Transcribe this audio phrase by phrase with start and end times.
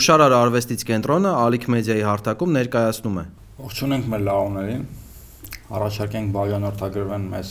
[0.00, 3.24] Հուշարար արվեստից կենտրոնը Ալիք մեդիայի հարթակում ներկայացնում է։
[3.60, 4.84] Ողջունենք մեր լավոներին։
[5.76, 7.50] Առաջարկենք բաժանորդագրվեն մեզ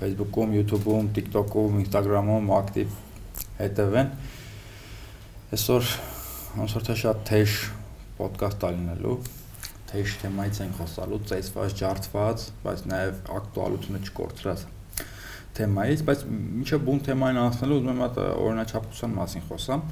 [0.00, 2.98] Facebook-ում, YouTube-ում, TikTok-ում, Instagram-ում ակտիվ
[3.62, 4.12] հետևեն։
[5.56, 5.88] Այսօր
[6.60, 7.56] ոնց թե շատ թեժ
[8.20, 9.16] ոդկաստ ալինելու,
[9.94, 14.68] թեժ թեմայից են խոսալու, ծեծված, ջարդված, բայց նաև ակտուալությունը չկորցրած
[15.56, 16.28] թեմայից, բայց
[16.60, 19.88] ինչը բուն թեմային անցնելու ուզում եմ այդ օրինաչափության մասին խոսամ։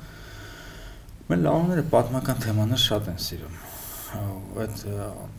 [1.29, 3.57] Մեր լավները պատմական թեմաներ շատ են սիրում
[4.63, 4.79] այդ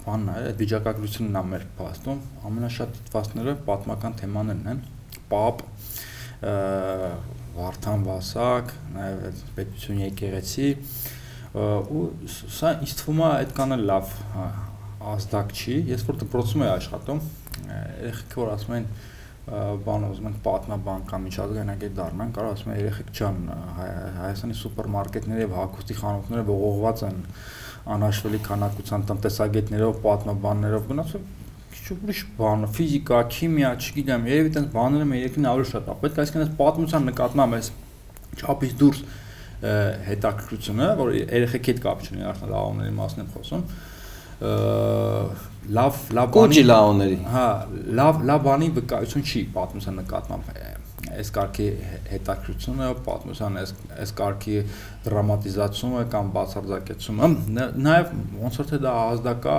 [0.03, 4.83] բանն է, այդ վիճակագրությունն է մեր փաստում, ամենաշատ դիտվածները պատմական թեմաներն են։
[5.31, 5.63] Պապ,
[7.55, 10.69] Վարդան Վասակ, նաև այդ պետություն եկեղեցի
[11.57, 14.13] ու սա ինձ թվում է այդքան էլ լավ
[15.15, 17.23] ազդակ չի։ Ես որ դպրոցում եմ աշխատում,
[17.65, 18.87] երեխեքը որ ասում են
[19.85, 23.39] բան ուզում ենք պատմաբան կամ միջազգայնագետ դառնան, կարող ասում են երեխեք ջան,
[24.19, 27.19] Հայաստանի սուպերմարկետները եւ հագուստի խանութները ողողված են
[27.89, 31.27] անհաշվելի քանակության տնտեսագետներով, պատմաբաններով գնացում
[31.69, 36.17] քիչ ուրիշ բան, ֆիզիկա, քիմիա, չգիտեմ, երևի տես բաները մեր երկրին ավելի շատ է։ Պետք
[36.19, 37.69] է այսինքն այս պատմության նկատմամբ այս
[38.39, 38.99] չափից դուրս
[39.59, 43.63] հետաքրքրությունը, որ երեխեքի հետ կապ չունի, արդեն լավոների մասն եմ խոսում,
[45.77, 47.45] լավ լավ բանի լավոների հա
[47.99, 50.51] լավ լավ բանի վկայություն չի պատմության նկատմամբ
[51.19, 51.67] այս կարգի
[52.09, 54.57] հետաքրությունը պատմության այս այս կարգի
[55.05, 57.29] դրամատիզացումը կամ բացարձակեցումը
[57.85, 59.55] նաև ոնց որ թե դա ազդակա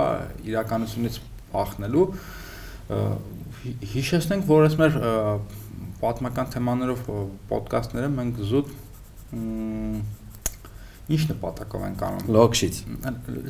[0.51, 1.19] իրականությունից
[1.51, 2.05] փախնելու
[3.95, 4.97] հիշեցնենք որ այս մեր
[6.01, 7.03] պատմական թեմաներով
[7.51, 8.73] ոդկասթները մենք զուտ
[11.11, 12.77] Ինչ նպատակով ենք անում։ Լոքշից։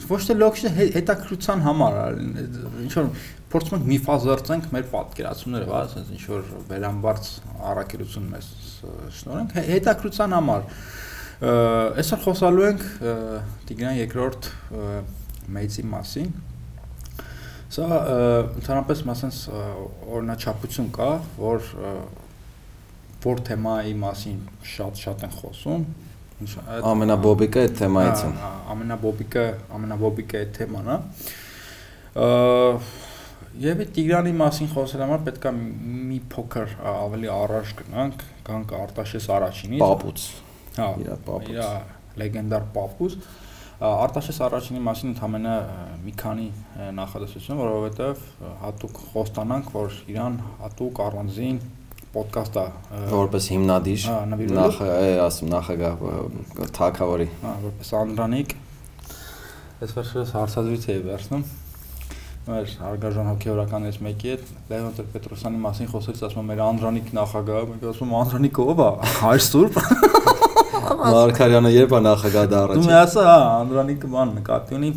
[0.09, 1.97] Ոչ թե լոքշի հետաքրության համար,
[2.85, 3.09] ինչ որ
[3.51, 7.29] փորձում ենք միֆազերծենք մեր պատկերացումները, հա, ասես ինչ որ վերամբարձ
[7.71, 8.51] առաքելություն մեզ
[9.19, 10.65] շնորհենք հետաքրության համար։
[12.01, 12.87] Այսօր խոսալու ենք
[13.69, 14.49] Տիգրան երկրորդ
[15.57, 16.31] մեծի մասին։
[17.71, 17.87] Սա
[18.59, 19.37] ընդհանրապես մասենց
[20.11, 21.69] օրինաչափություն կա, որ
[23.21, 25.83] որ թեմայի մասին շատ-շատ են խոսում,
[26.91, 28.31] ամենաբոբիկը այդ թեմայից է։
[28.73, 29.45] Ամենաբոբիկը,
[29.77, 30.97] ամենաբոբիկը այդ թեման է։
[33.61, 40.27] Եվ Տիգրանի մասին խոսել համար պետքա մի փոքր ավելի առաջ գնանք, գանք Արտաշես առաջինից։ Պապուց։
[40.77, 43.17] Հա, իր պապուց։ Իր լեգենդար պապուց։
[43.81, 45.53] Արտաշես առաջինի մասին ընդամենը
[46.05, 46.47] մի քանի
[47.01, 48.25] նախադասություն, որովհետև
[48.61, 51.57] հատուկ խոստանանք, որ իրան հատուկ առանձին
[52.11, 52.65] ոդկաստ է
[53.11, 54.05] որպես հիմնադիր
[54.51, 54.79] նախ
[55.25, 56.01] ասում նախագահ
[56.75, 58.55] թակավորի հա որպես անդրանիկ
[59.81, 61.45] այս վերջերս հարցազրույց էի վերցնում
[62.41, 68.13] մեր արգաժան հոգեորականից մեկի հետ Լևոն Տեր-Պետրոսյանի մասին խոսելիս ասում մեր անդրանիկ նախագահը մենք ասում
[68.19, 68.89] անդրանիկը ով է
[69.21, 69.79] հայր սուրբ
[71.01, 74.91] Մարկարյանը երբ է նախագահ դառը դու ասա հա անդրանիկը բան նկատի ունի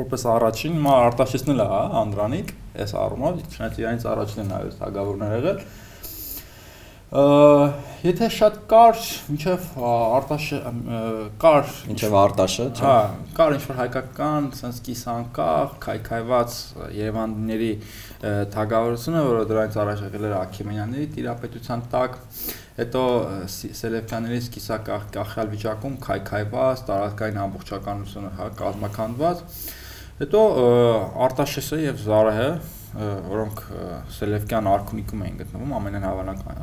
[0.00, 2.52] որպես առաջին մա արտաշեսն էլ է հա անդրանիկ
[2.82, 5.62] այս առումով չնայած իրանից առաջինն է նայես հագավորներ եղել
[7.10, 9.00] Եթե շատ կար,
[9.34, 10.58] ինչեվ Արտաշը
[11.42, 12.92] կար, ինչեվ Արտաշը, հա,
[13.34, 16.54] կար ինչ որ հայկական, sense կիսանկախ, քայքայված
[16.94, 17.72] Երևանների
[18.54, 22.18] թագավորությունը, որը դրանից առաջ եղել էր Աքեմենյանների տիրապետության տակ,
[22.78, 23.04] հետո
[23.58, 29.46] Սելևկյանների կիսակախ կախյալ վիճակում քայքայված, տարածքային ամբողջականությունը հա կազմակերպված,
[30.22, 30.44] հետո
[31.26, 32.52] Արտաշեսը եւ Զարահը
[32.90, 33.60] որոնք
[34.16, 36.62] Սելևկյան արքունիկում էին գտնվում ամենահավանական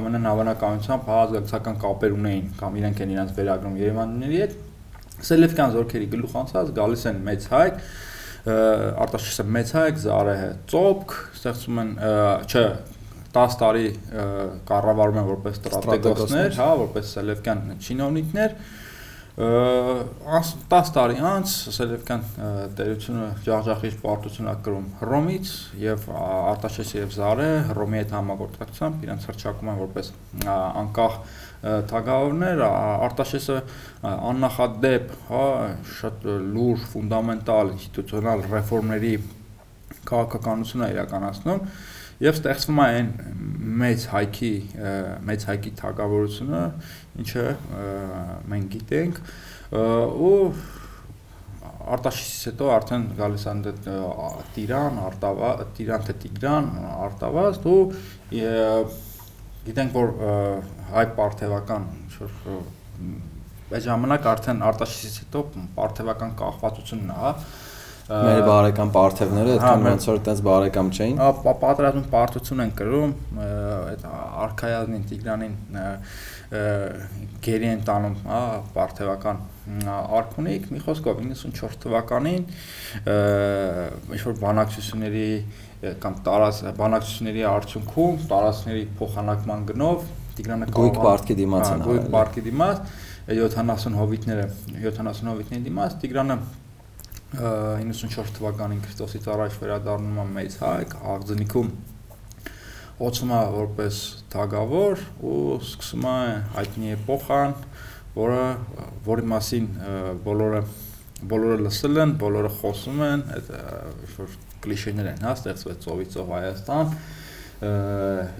[0.00, 4.58] ամենահավանականությամբ հազգացական կապեր ունեին կամ իրենք են իրենց վերագրում Երևանների հետ
[5.24, 7.80] Սելևկյան զորքերի գլուխ անցած գալիս են մեծ հայք
[8.44, 11.92] Արտաշեսը մեծ հայք, Զարեհը ծոպք, ստեղծում են
[12.44, 12.64] չէ
[13.34, 13.86] 10 տարի
[14.68, 18.56] կառավարում են որպես ստրատեգոսներ, հա, որպես Սելևկյան չինովնիկներ,
[19.34, 22.20] 10 տարի անց Սելևկյան
[22.78, 25.50] տերությունը ջախջախիչ պարտություն ակրում Հռոմից
[25.82, 30.12] եւ Արտաշես եւ Զարը Հռոմի հետ համագործակցությամբ իրենց հրճակում են որպես
[30.54, 31.18] անկախ
[31.90, 33.58] թագավորներ Արտաշեսը
[34.14, 35.44] աննախադեպ, հա,
[35.98, 39.14] շատ լուրջ ֆունդամենտալ ինստիտուցիոնալ ռեֆորմների
[40.14, 41.66] քաղաքականություն է իրականացնում
[42.22, 43.08] եւ ստեղծվում է այն
[43.80, 44.50] մեծ հայքի
[45.28, 46.60] մեծ հայքի թակավորությունը,
[47.22, 47.44] ինչը
[48.52, 49.20] մենք գիտենք
[49.74, 50.38] ու
[51.94, 53.58] Արտաշիսից հետո արդեն գալիս են
[54.54, 56.70] Տիրան, Արտավա, Տիրան թե Տիգրան,
[57.04, 57.80] Արտավազդ ու
[59.68, 60.14] գիտենք որ
[60.94, 62.32] հայ պարթևական ինչ-որ
[63.74, 65.44] այդ ժամանակ արդեն Արտաշիսից հետո
[65.76, 67.36] պարթևական կախվածությունն է, հա
[68.04, 71.20] Մեր բարեկամ պարթևները այդքան ոնց որ այդպես բարեկամ չէին։
[71.62, 73.14] Պատրաստում պարտություն են կրում,
[73.44, 74.02] այդ
[74.44, 75.54] արխայազնին Տիգրանին
[77.44, 78.40] գերի են տանում, հա,
[78.74, 79.38] պարթևական
[80.18, 82.44] արքունիկ, մի խոսքով 94 թվականին
[84.14, 85.28] ինչ որ բանակցությունների
[86.04, 90.04] կամ տարած բանակցությունների արդյունքում տարածքների փոխանակման գնով
[90.34, 92.94] Տիգրանը գույք պարտքի դիմաց են գույք պարտքի դիմաց
[93.30, 94.46] 70 հովիտները
[94.84, 96.38] 70 հովիտների դիմաց Տիգրանը
[97.34, 101.70] 94 թվականին Քրիստոսից առաջ վերադառնում է մեծ հայք աղձնիկում
[103.02, 104.00] ոցում է որպես
[104.34, 106.18] թագավոր ու սկսում է
[106.54, 107.54] հայտնի էպոխան,
[108.14, 108.42] որը
[109.08, 109.68] որի մասին
[110.26, 110.60] բոլորը
[111.24, 114.32] բոլորը լսել են, բոլորը խոսում են, այդ ինչ որ
[114.64, 116.90] կլիշեներ են, հա, ստեղծված ծովից ծով Հայաստան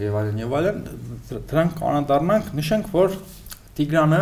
[0.05, 0.83] եւ այլն եւ այլն,
[1.31, 3.17] դրանք կանադառնանք, նշենք, որ
[3.79, 4.21] Տիգրանը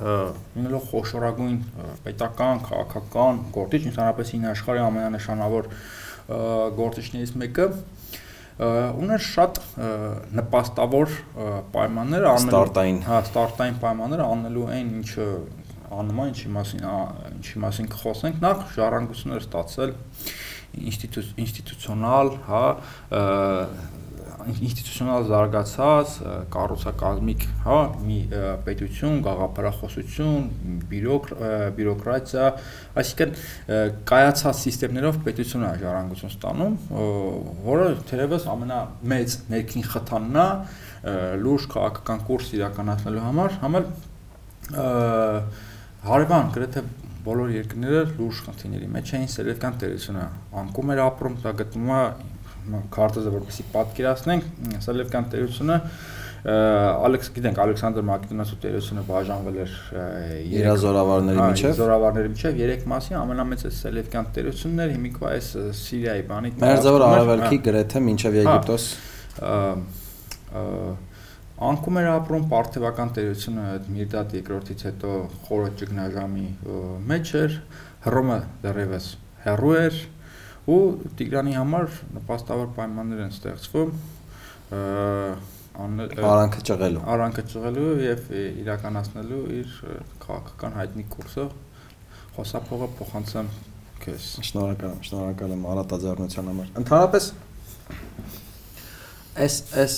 [0.00, 1.56] լինելով խոշորագույն
[2.06, 5.68] պետական, քաղաքական գործիչ, ընդհանրապես հին աշխարհի ամենանշանավոր
[6.80, 7.66] գործիչներից մեկը,
[8.60, 9.58] ուներ շատ
[10.36, 11.14] նպաստավոր
[11.74, 12.98] պայմաններ անելու ստարտային.
[13.06, 15.28] Հա ստարտային պայմաններ անելու այն ինչը
[16.00, 16.84] անում է ինչի մասին
[17.40, 19.94] ինչի մասին կխոսենք նախ ժառանգություններ ստացել
[20.80, 22.64] ինստիտուցիոնալ հա
[24.50, 26.14] ինստիտուցիոնալ զարգացած
[26.54, 28.18] կառուցակազմիկ, հա, մի
[28.66, 30.48] պետություն, գաղափարախոսություն,
[30.90, 32.46] բյուրոկրատիա,
[33.00, 33.34] այսինքն
[34.10, 34.64] կայացած
[35.10, 36.74] համակարգերով պետությունը ժառանգություն ստանում,
[37.66, 40.46] որը թերևս ամենամեծ ներքին խթանն է
[41.40, 43.86] լուրջ քաղաքական կուրս իրականացնելու համար, համել
[46.10, 46.84] հարևան գրեթե
[47.24, 50.26] բոլոր երկրները լուրջ խնդիրների մեջ էին սելևկյան տերությունը
[50.60, 52.04] անկում էր ապրում, դա գտնվում է
[52.94, 54.48] քարտեզը որպեսի պատկերացնենք,
[54.86, 55.78] Սելևկյան տերությունը
[56.40, 59.72] Ալեքս գիտենք Ալեքսանդր Մակեդոնացու տերությունը բաժանվել էր
[60.56, 66.52] իր զորավարների միջև զորավարների միջև երեք մասի ամենամեծը Սելևկյան տերությունն էր հիմիկվա այս Սիրիայի բանի
[66.64, 68.86] Մերձավոր Արևելքի գրեթե մինչև Եգիպտոս
[71.60, 76.46] անկում էր ապրում Պարթևական տերությունը Միրդատ II-ից հետո խորը ճգնաժամի
[77.10, 77.58] մեջ էր
[78.06, 79.10] Հռոմը դեռևս
[79.44, 80.00] հեռու էր
[80.70, 80.82] ու
[81.18, 83.90] Տիգրանի համար նպաստավոր պայմաններ են ստեղծվում
[85.80, 88.30] արանքը ճղելու արանքը ճղելու եւ
[88.62, 89.74] իրականացնելու իր
[90.24, 91.46] քաղաքական հայտնի կուրսը
[92.36, 93.50] խոսափողը փոխանցեմ
[94.04, 97.30] քեզ շնորհակալ եմ շնորհակալ եմ արատաձեռնության համար ընդհանրապես
[99.44, 99.96] այս այս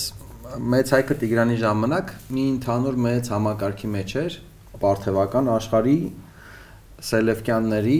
[0.73, 4.35] մեծ հայկը Տիգրանի ժամանակ մի ընդհանուր մեծ համակարգի մեջ էր
[4.83, 5.97] Պարթևական աշխարհի
[7.09, 7.99] Սելևկյանների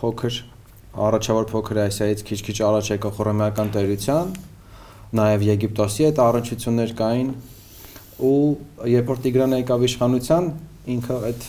[0.00, 0.40] փոքր
[0.96, 4.32] առաջավոր փոքր Ասիայից քիչ-քիչ առաջ եկող ռոմեական տերության,
[5.18, 7.30] նաև Եգիպտոսի այդ առնչություններ կային
[8.28, 8.38] ու
[8.92, 10.48] երբ որ Տիգրանը եկավ իշխանության,
[10.94, 11.44] ինքը այդ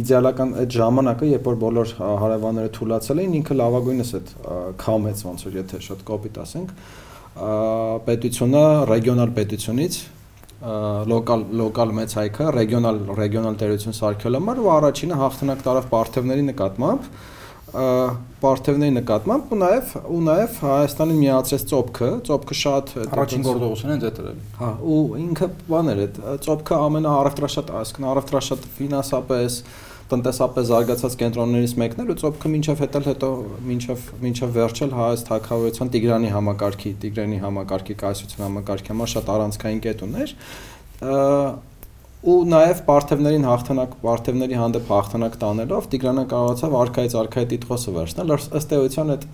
[0.00, 4.32] իդեալական այդ ժամանակը, երբ որ բոլոր հարևանները թուլացել էին, ինքը լավագույնս այդ
[4.80, 6.72] քամեց ոնց որ եթե շատ կոպիտ ասենք,
[8.06, 9.98] պետությունը ռեգիոնալ պետությունից
[10.60, 17.06] լոկալ լոկալ մեծ հայքը ռեգիոնալ ռեգիոնալ տերություն սարքելու համար ու առաջինը հաղթանակ տարավ Պարթևների նկատմամբ
[17.70, 24.40] Պարթևների նկատմամբ ու նաև ու նաև Հայաստանին միացրեց ծոպքը, ծոպքը շատ առաջին գործողությունն են դետրել։
[24.60, 29.58] Հա, ու ինքը բաներ այդ ծոպքը ամենաառևտրաշատ, այսինքն առևտրաշատ ֆինանսապես,
[30.10, 33.28] տնտեսապես զարգացած կենտրոններից մեկն էր ու ծոպքը մինչև հետել հետո
[33.70, 40.02] մինչև մինչև վերջել հայաց թակավորության Տիգրանի համակարգի, Տիգրանի համակարգի կայսրության համակարգի համար շատ առանցքային կետ
[40.08, 40.34] ուներ
[42.20, 48.74] ու նաև Պարթևներին հաղթանակ Պարթևների հանդեպ հաղթանակ տանելով Տիգրանը կարողացավ արքայից արքայի տիտղոսը վերցնել ըստ
[48.76, 49.26] էության այդ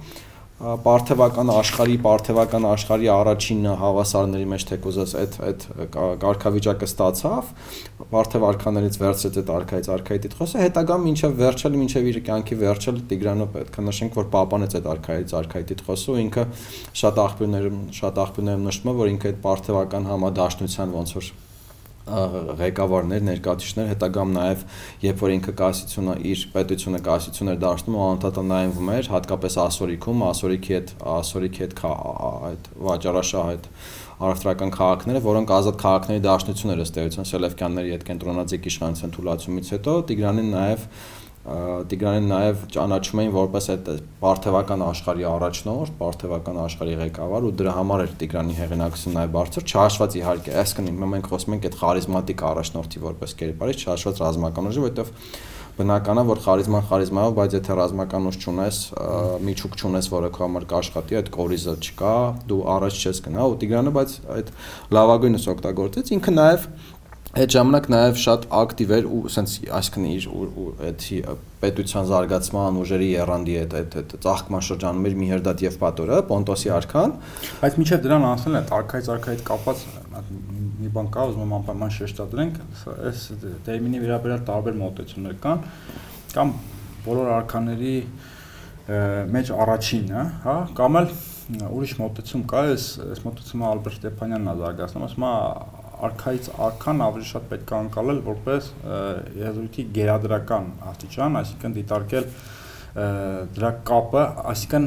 [0.56, 5.66] Պարթևական աշխարհի Պարթևական աշխարհի առաջին հավասարների մեջ թեկուզս այդ այդ
[6.22, 7.50] կարգավիճակը ստացավ
[8.14, 13.48] Պարթև արքաներից վերցրեց այդ արքայից արքայի տիտղոսը հետագա մինչև վերջել մինչև իր կյանքի վերջել Տիգրանը
[13.56, 16.46] պետք է նշենք որ պապանեց այդ արքայից արքայի տիտղոսը ու ինքը
[17.04, 21.34] շատ աղբյուրներում շատ աղբյուրներում նշվում է որ ինքը այդ Պարթևական համադաշնության ոնց որ
[22.06, 24.60] ղեկավարներ, ներկայացուցիչներ, հետագամ նաև
[25.02, 30.76] երբ որ ինքը կասիցիոնը իր պետությունը կասիցիոն էր դարձնում, անդադար նայվում էր, հատկապես ասորիքում, ասորիքի
[30.76, 33.68] հետ ասորիքի հետ այդ վաճառաշահ այդ
[34.16, 39.96] առևտրական քաղաքները, որոնք ազատ քաղաքների դաշնություն էր ըստ էության Սելևկյանների հետ կենտրոնաձիգ իշխանության թույլատրումից հետո
[40.08, 40.86] Տիգրանին նաև
[41.46, 43.90] Տիգրանին նաև ճանաչում էին որպես այդ
[44.22, 50.16] Պարթևական աշխարհի առաջնորդ, Պարթևական աշխարհի ղեկավար ու դրա համար էր Տիգրանի հեղինակությունը նաև բարձր, չհաշված
[50.18, 55.14] իհարկե, այսինքն մենք խոսում ենք այդ խարիզմատիկ առաջնորդի որպես կերպարից, չհաշված ռազմական ուժի, որովհետև
[55.76, 58.76] բնական է որ խարիզման խարիզմայով, բայց եթե ռազմական ուժ չունես,
[59.44, 62.14] միջուկ չունես, որը քո համար կաշխատի, այդ կորիզը չկա,
[62.48, 64.52] դու առաջ չես գնա ու Տիգրանը բայց այդ
[64.96, 66.66] լավագույնս օգտագործեց, ինքը նաև
[67.36, 70.26] այդ ժամանակ նաև շատ ակտիվ էր ու ասենց այսինքն իր
[70.86, 71.02] այդ
[71.60, 77.12] պետության զարգացման ուժերի երանդի այդ այդ այդ ծաղկման շրջանում էր Միհերդատ եւ Պատորը, Պոնտոսի արքան,
[77.60, 79.84] բայց միջև դրան անցնել է արքայից արքայից կապված
[80.80, 82.58] մի բան կա, ուզում եմ անպայման շեշտադրենք,
[82.96, 83.22] այս
[83.68, 85.64] տերմինի վերաբերյալ տարբեր մոտեցումներ կան,
[86.36, 86.52] կամ
[87.04, 87.96] բոլոր արքաների
[89.36, 91.10] մեջ առաջինը, հա, կամ էլ
[91.46, 95.34] ուրիշ մոտեցում կա, այս այս մոտեցումը Ալբերտ Ստեփանյանն է զարգացնում, ասում է
[96.06, 98.68] արքայից արքան ավելի շատ պետք է անցալել որպես
[99.42, 102.28] եզրույթի գերադրական աստիճան, այսինքն դիտարկել
[103.56, 104.86] դրա կապը, այսինքն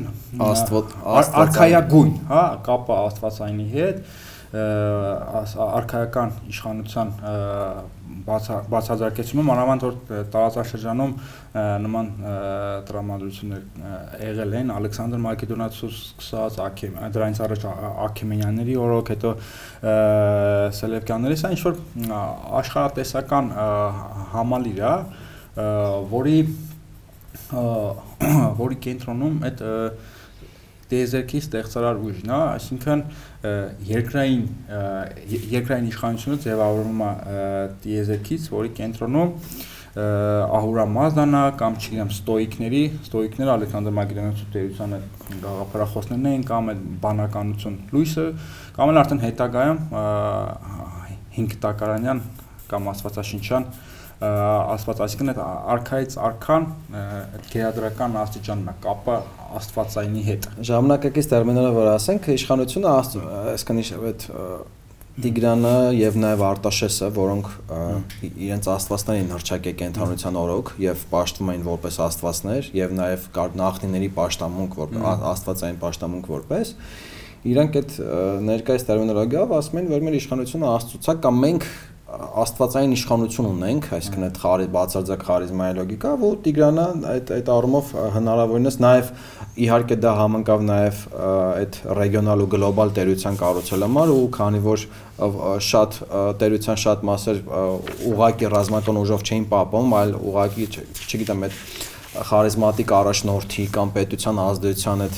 [0.50, 0.96] աստված
[1.44, 4.00] արքայագույն, հա, կապը աստվածայինի հետ,
[5.70, 7.12] արքայական իշխանության
[8.30, 9.96] բացարձակեցումը մանավանդ որ
[10.34, 11.14] տարածաշրջանում
[11.86, 12.10] նման
[12.90, 13.62] տրամադրություններ
[14.24, 16.60] եղել են Ալեքսանդր Մակեդոնացուս սկսած
[17.16, 17.66] դրանից առաջ
[18.08, 19.34] Աքեմենյանների օրոք հետո
[20.80, 21.80] Սելևկյանների սա ինչ որ
[22.62, 23.52] աշխարհատեսական
[24.34, 24.96] համալիր է
[26.14, 26.38] որի
[28.64, 29.62] որի կենտրոնում այդ
[30.90, 33.04] տիեզերքի ստեղծարար ուժն է, այսինքն
[33.90, 34.46] երկրային
[35.54, 37.12] երկրային իշխանությունը ձևավորվում է
[37.84, 39.36] տիեզերքից, որի կենտրոնում
[40.00, 47.80] Ահուրա Մազդանա կամ չգիտեմ ստոիկների, ստոիկները Ալեքսանդր Մակեդոնիացու տերության այդ գաղափարախոսներն էին կամ այդ բանականություն
[47.96, 48.26] լույսը
[48.78, 49.82] կամ էլ արդեն հետագայում
[51.40, 52.22] 5 տակարանյան
[52.70, 53.70] կամ աստվածաշնչյան
[54.20, 55.38] աստված, այսինքն այդ
[55.74, 56.66] արքայից արքան
[57.00, 59.16] այդ գերադրական աստիճանն է, կապը
[59.60, 62.92] աստվածայինի հետ։ Ժամանակակից տերմինները որ ասենք, իշխանությունը
[63.56, 64.28] այսքան այդ
[65.20, 67.48] Տիգրանը եւ նաեւ Արտաշեսը, որոնք
[68.30, 73.26] իրենց աստվածներին հրճակե կենթանության օրոք եւ պաշտվում էին որպես աստվածներ եւ նաեւ
[73.60, 74.96] նախնիների պաշտամունք, որ
[75.34, 76.74] աստվածային պաշտամունք որպես
[77.50, 77.98] իրանք այդ
[78.48, 81.68] ներկայիս տերմինոլոգիայով ասում են, որ մեր իշխանությունը աստծուցա կամ մենք
[82.10, 88.78] աստվածային իշխանություն ունենք, այսինքն այդ խարի բացարձակ խարիզմայի լոգիկա, որ Տիգրանը այդ այդ առումով հնարավորինս
[88.86, 89.12] նաև
[89.66, 94.86] իհարկե դա համընկավ նաև այդ ռեգիոնալ ու գլոբալ տերության կառուցել համար ու քանի որ
[95.70, 96.00] շատ
[96.42, 97.42] տերության շատ մասեր
[98.10, 100.68] ուղակի ռազմական ուժով չէին պահպանում, այլ ուղակի
[101.10, 101.64] չգիտեմ այդ
[102.10, 105.18] խարիզմատիկ առաջնորդի կամ պետության ազդեցության այդ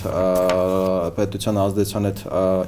[1.16, 2.24] պետության ազդեցության այդ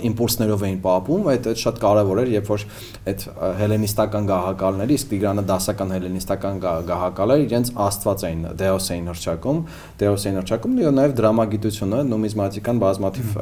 [0.07, 2.63] իմպուլսներով էին պապում, այդ այդ շատ կարևոր էր, երբ որ
[3.11, 3.25] այդ
[3.59, 9.59] հելենիստական գահակալների, իսկ Տիգրանը դասական հելենիստական գահակալներ իրենց աստված էին, դեոս էին հրճակում,
[10.03, 13.37] դեոս էին հրճակում, եւ նաեւ դրամագիտությունը, նումիզմատիկան բազմաթիվ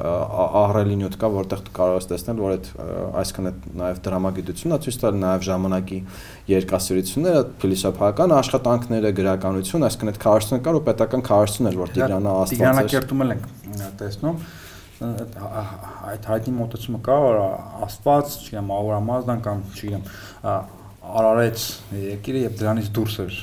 [0.61, 2.69] ահռելի նյութ կա, որտեղ կարող ես տեսնել, որ այդ
[3.21, 5.99] այսքան այդ նաեւ դրամագիտությունը ցույց տալ նաեւ ժամանակի
[6.49, 12.51] երկասիրությունները, փիլիսոփայական աշխատանքները, գրականություն, այսինքն այդ քարոզությունը կար ու պետական քարոզություն էր, որ Տիգրանը աստված
[12.51, 13.47] էր։ Տիգրանակերտում ենք
[14.01, 14.43] տեսնում
[15.01, 17.39] այդ հայտնի մոտեցումը կա, որ
[17.87, 20.03] աստված, չգիտեմ, Ավորամազդան կամ չգիտեմ,
[21.21, 21.63] արարեց
[21.97, 23.39] եկիրը եւ դրանից դուրս էր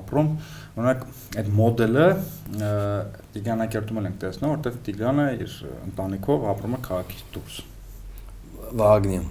[0.00, 0.32] ապրում։
[0.72, 1.04] Օրինակ
[1.42, 2.06] այդ մոդելը
[3.36, 5.54] Տիգրանակերտում ենք տեսնում, որտեղ Տիգրանը իր
[5.92, 7.60] ընտանիքով ապրում է քաղաքից դուրս։
[8.82, 9.30] Վագնիում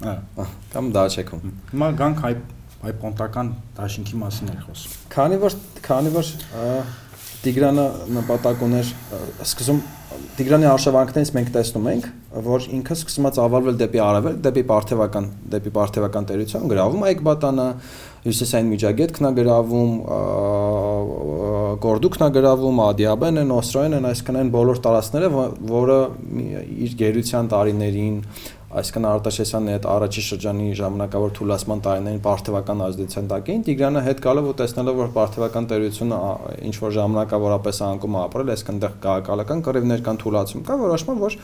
[0.00, 2.32] Կամ Դաչեքում։ Հիմա գանք հայ
[2.80, 6.30] հայ պոնտական դաշինքի մասին էր խոսում։ Քանի որ քանի որ
[7.40, 7.84] Տիգրանը
[8.16, 8.88] նպատակ ուներ
[9.44, 9.78] սկզում
[10.36, 12.06] Տիգրանի արշավանքներից մենք տեսնում ենք,
[12.44, 17.66] որ ինքը սկսում է ծավալվել դեպի արևել, դեպի Պարթևական, դեպի Պարթևական տերություն, գրավում Այկբատանը,
[18.26, 19.92] Հյուսիսային Միջագետքն է գրավում,
[21.84, 25.30] Գորդուկն է գրավում, Ադիաբեն են, Օստրոեն են, այսինքն այն բոլոր տարածքները,
[25.70, 25.98] որը
[26.90, 28.18] իր գերության տարիներին
[28.70, 34.50] այսքան Արտաշեսյանի այդ առաջի շրջանի ժամանակավոր թուլացման տարիներին պարթևական ազդեցության տակ էին Տիգրանը հետ գալով
[34.50, 36.20] ու տեսնելով որ պարթևական տերությունը
[36.70, 41.38] ինչ որ ժամանակավորապես անկում ապրել այսքան դեռ քաղաքալական կռիվներ կան թուլացում կա որոշման որ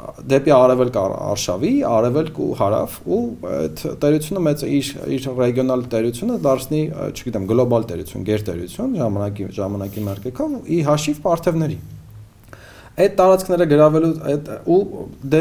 [0.00, 3.20] դեպի արևել կա արշավի, արևելք ու հարավ ու
[3.50, 10.60] այդ տերությունը մեծ իր իր ռեգիոնալ տերությունը դարձնի, չգիտեմ, գլոբալ տերություն, գերտերություն ժամանակի ժամանակի մարկեքով
[10.78, 11.80] ի հաշիվ պարթևների
[13.00, 14.80] այդ տարածքները գravelու այդ ու
[15.32, 15.40] դե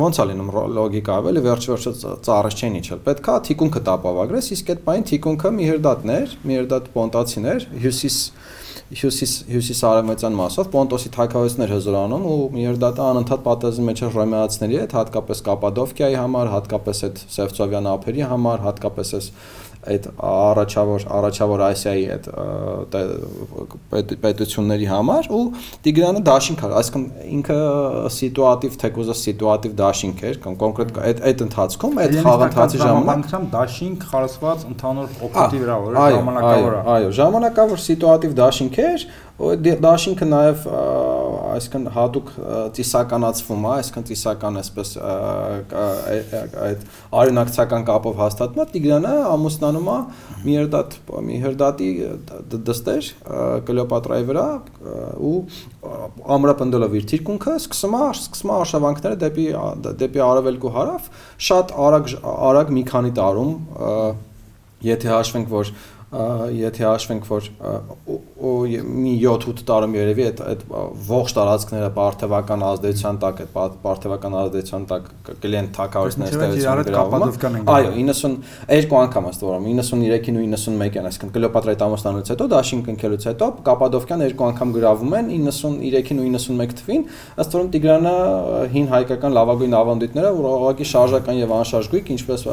[0.00, 1.92] ոնց է լինում լոգիկա ավելի վերջ վերջը
[2.26, 8.18] ծառը չեն իջել պետքա թիկունքը տապավագրես իսկ այդ բանը թիկունքը միհերդատներ միհերդատ պոնտացիներ հյուսիս
[8.90, 14.94] հյուսիս հյուսիս արևմտյան մասով պոնտոսի թակավորություններ հզորանում ու միհերդատը անընդհատ պատերազմի մեջ էր ռոմեացիների հետ
[14.98, 19.30] հատկապես կապադովկիայի համար հատկապես այդ սևծովյան ափերի համար հատկապես այս
[19.80, 22.02] այդ առաջավոր առաջավոր Ասիայի
[23.96, 25.40] այդ պետությունների համար ու
[25.86, 27.06] Տիգրանը դաշինք էր, այսինքն
[27.38, 27.56] ինքը
[28.16, 34.68] սիտուատիվ թեկուզը սիտուատիվ դաշինք էր կամ կոնկրետ այդ այդ ընթացքում այդ խաղընթացի ժամանակ դաշինք խարսված
[34.70, 39.08] ընդհանուր օպտի վրա որ ժամանակավոր այո ժամանակավոր սիտուատիվ դաշինք էր
[39.40, 40.64] Դաշինքը նաև
[41.50, 42.30] այսինքն հատուկ
[42.76, 46.82] ծիսականացվում է, այսինքն ծիսական այսպես այդ
[47.20, 49.96] արյունակցական կապով հաստատվում է, Տիգրանը ամուսնանում է
[50.44, 50.96] Միհերդատ
[51.30, 51.90] Միհերդատի
[52.68, 53.10] դստեր
[53.70, 54.46] Կլեոպատրայի վրա
[55.30, 55.34] ու
[56.36, 59.46] ամրապնդելով իր թիրքունքը սկսում է սկսում է արշավանքները դեպի
[60.04, 61.08] դեպի արևելք ու հարավ
[61.48, 63.54] շատ արագ արագ մի քանի տարում
[64.80, 65.72] եթե հաշվենք որ
[66.10, 67.44] եթե հաշվենք որ
[68.40, 70.62] մի 7-8 տարում երևի այդ այդ
[71.06, 75.06] ողջ տարածքները պարթևական ազդեցության տակ այդ պարթևական ազդեցության տակ
[75.44, 82.32] կլեն թակավորություններ ստեղծում գրավում այո 92 անգամ է ստորում 93-ին ու 91-ին այսինքն կլեոպատրայի տամոստանուց
[82.34, 87.06] հետո դաշին կնքելուց հետո կապադովկյան երկու անգամ գրավում են 93-ին ու 91 թվին
[87.44, 88.14] ըստ որում Տիգրանը
[88.74, 92.46] հին հայկական լավագույն ավանդույթները ուղղակի շարժական եւ անշարժ գույք ինչպես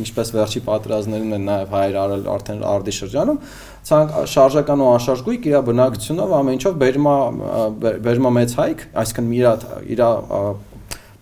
[0.00, 3.41] ինչպես վերջի պատերազմներում են նաեւ հայեր արել արդեն արդի շրջանում
[3.89, 7.17] ցանկ շարժական ու անշարժ գույք իր բնակությունով ամեն ինչով բերմա
[8.05, 10.01] բերմա մեծ հայք, այսինքն իր իր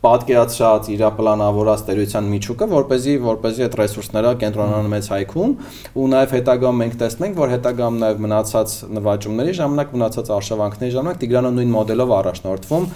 [0.04, 5.08] պատկերացրած իր պլանավորած տերության միջուկը, որ เป զի որ เป զի այդ ռեսուրսները կենտրոնանան մեծ
[5.14, 5.54] հայքում
[5.96, 11.54] ու նաև հետագայում մենք տեսնենք, որ հետագայում նաև մնացած նվաճումների ժամանակ, մնացած արշավանքների ժամանակ Տիգրանը
[11.56, 12.88] նույն մոդելով առաջնորդվում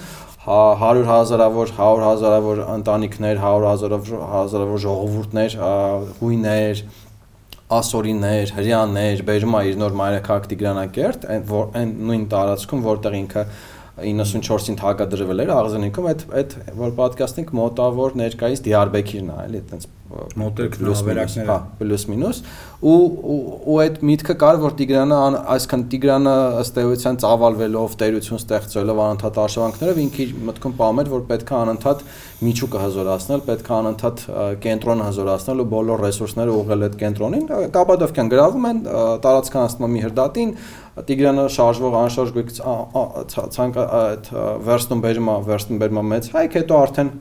[0.48, 5.56] 100 հազարավոր 100 հազարավոր ընտանիքներ, 100 հազարավոր հազարավոր ժողովուրդներ,
[6.22, 6.84] հույներ,
[7.79, 14.79] ասորիներ, հрьяաներ, բերում է իր նոր մայրաքաղաք Տիգրանակերտ, այն նույն տարածքում, որտեղ ինքը որ 94-ին
[14.81, 21.47] հակադրվել էր Աղզենիքում, այդ այդ որ պատկաստնենք մոտավոր ներկայիս Դիարբեկիրն է, էլի, այտենց մոտեր հավերակները,
[21.49, 22.41] հա, պլյուս մինուս
[22.89, 22.97] ու
[23.73, 25.19] ու այդ միտքը կար, որ Տիգրանը
[25.55, 31.25] այսքան Տիգրանը ըստ էության ծավալվելով, տերություն ստեղծելով անընդհատ արշավանքներով ինքը իր մտքում պահում էր, որ
[31.33, 32.05] պետք է անընդհատ
[32.43, 34.25] միջուկը հզորացնել, պետք է անընդհատ
[34.67, 37.45] կենտրոնը հզորացնել ու բոլոր ռեսուրսները ուղղել այդ կենտրոնին։
[37.77, 38.81] Կապադովկյան գրավում են,
[39.23, 40.55] տարածքանացնում մի հրդատին,
[40.93, 42.51] Տիգրանը շարժվող անշարժ գույք
[43.33, 44.27] ցանկ այդ
[44.67, 47.13] վերստում բերում է, վերստում բերում է մեծ հայք, հետո արդեն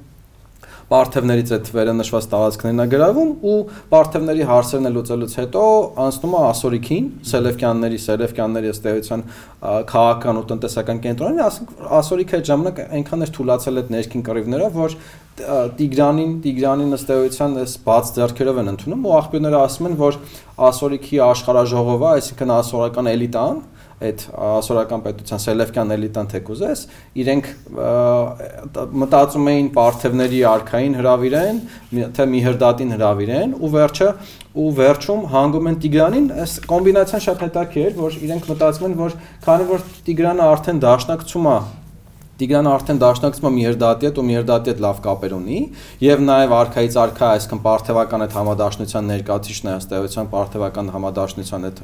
[0.92, 3.54] Պարթևներից այդ վերը նշված տարածքներն է գրավում ու
[3.94, 5.62] Պարթևների հարցերն լուծելուց հետո
[6.04, 9.24] անցնում է Ասորիքին, Սելևկյանների, Սելևկյանների ըստ էության
[9.88, 14.98] քաղաքական ու տնտեսական կենտրոնին, ասենք Ասորիքը այդ ժամանակ այնքան էր թույլացել այդ ներքին կռիվները, որ
[15.40, 20.18] Տիգրանին, Տիգրանին ըստ էության այս բաց ձեռքերով են ընդունում ու աղբյուրները ասում են, որ
[20.68, 23.62] Ասորիքի աշխարհաժողովը, այսինքն ասորական էլիտան,
[24.02, 26.80] այդ ասորական պետության Սելևկյան էլիտան թեկուզես,
[27.22, 27.50] իրենք
[29.02, 31.60] մտածում էին Պարթևների արքային հravirեն,
[32.18, 34.10] թե Միհրդատին հravirեն ու վերջը
[34.62, 39.16] ու վերջում հանգում են Տիգրանին, այս կոմբինացիան շատ հետաքրքիր էր, որ իրենք մտածում են, որ
[39.46, 41.56] քանի որ Տիգրանը արդեն դաշնակցում է
[42.40, 45.58] Տիգրանը արդեն դաշնակցում է Միհրդատի հետ ու Միհրդատի հետ լավ կապեր ունի
[46.02, 51.82] եւ նաեւ արքայից արքա այսքան պարթևական այդ համադաշնության ներկայացիչն է ըստ էության պարթևական համադաշնության այդ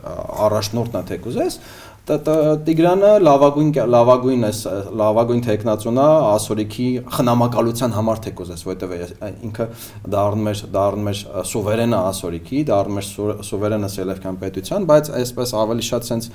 [0.48, 1.60] առաջնորդն է թեկուզես
[2.08, 4.52] Տիգրանը լավագույն լավագույն է
[5.00, 6.86] լավագույն տեխնացիոնա ասորիքի
[7.18, 9.68] խնամակալության համար թեկոզես, որովհետև ինքը
[10.14, 13.10] դառնում էր դառնում էր սուվերենը ասորիքի, դառնում էր
[13.50, 16.32] սուվերենը սելևկյան պետության, բայց այսպես ավելի շատ sense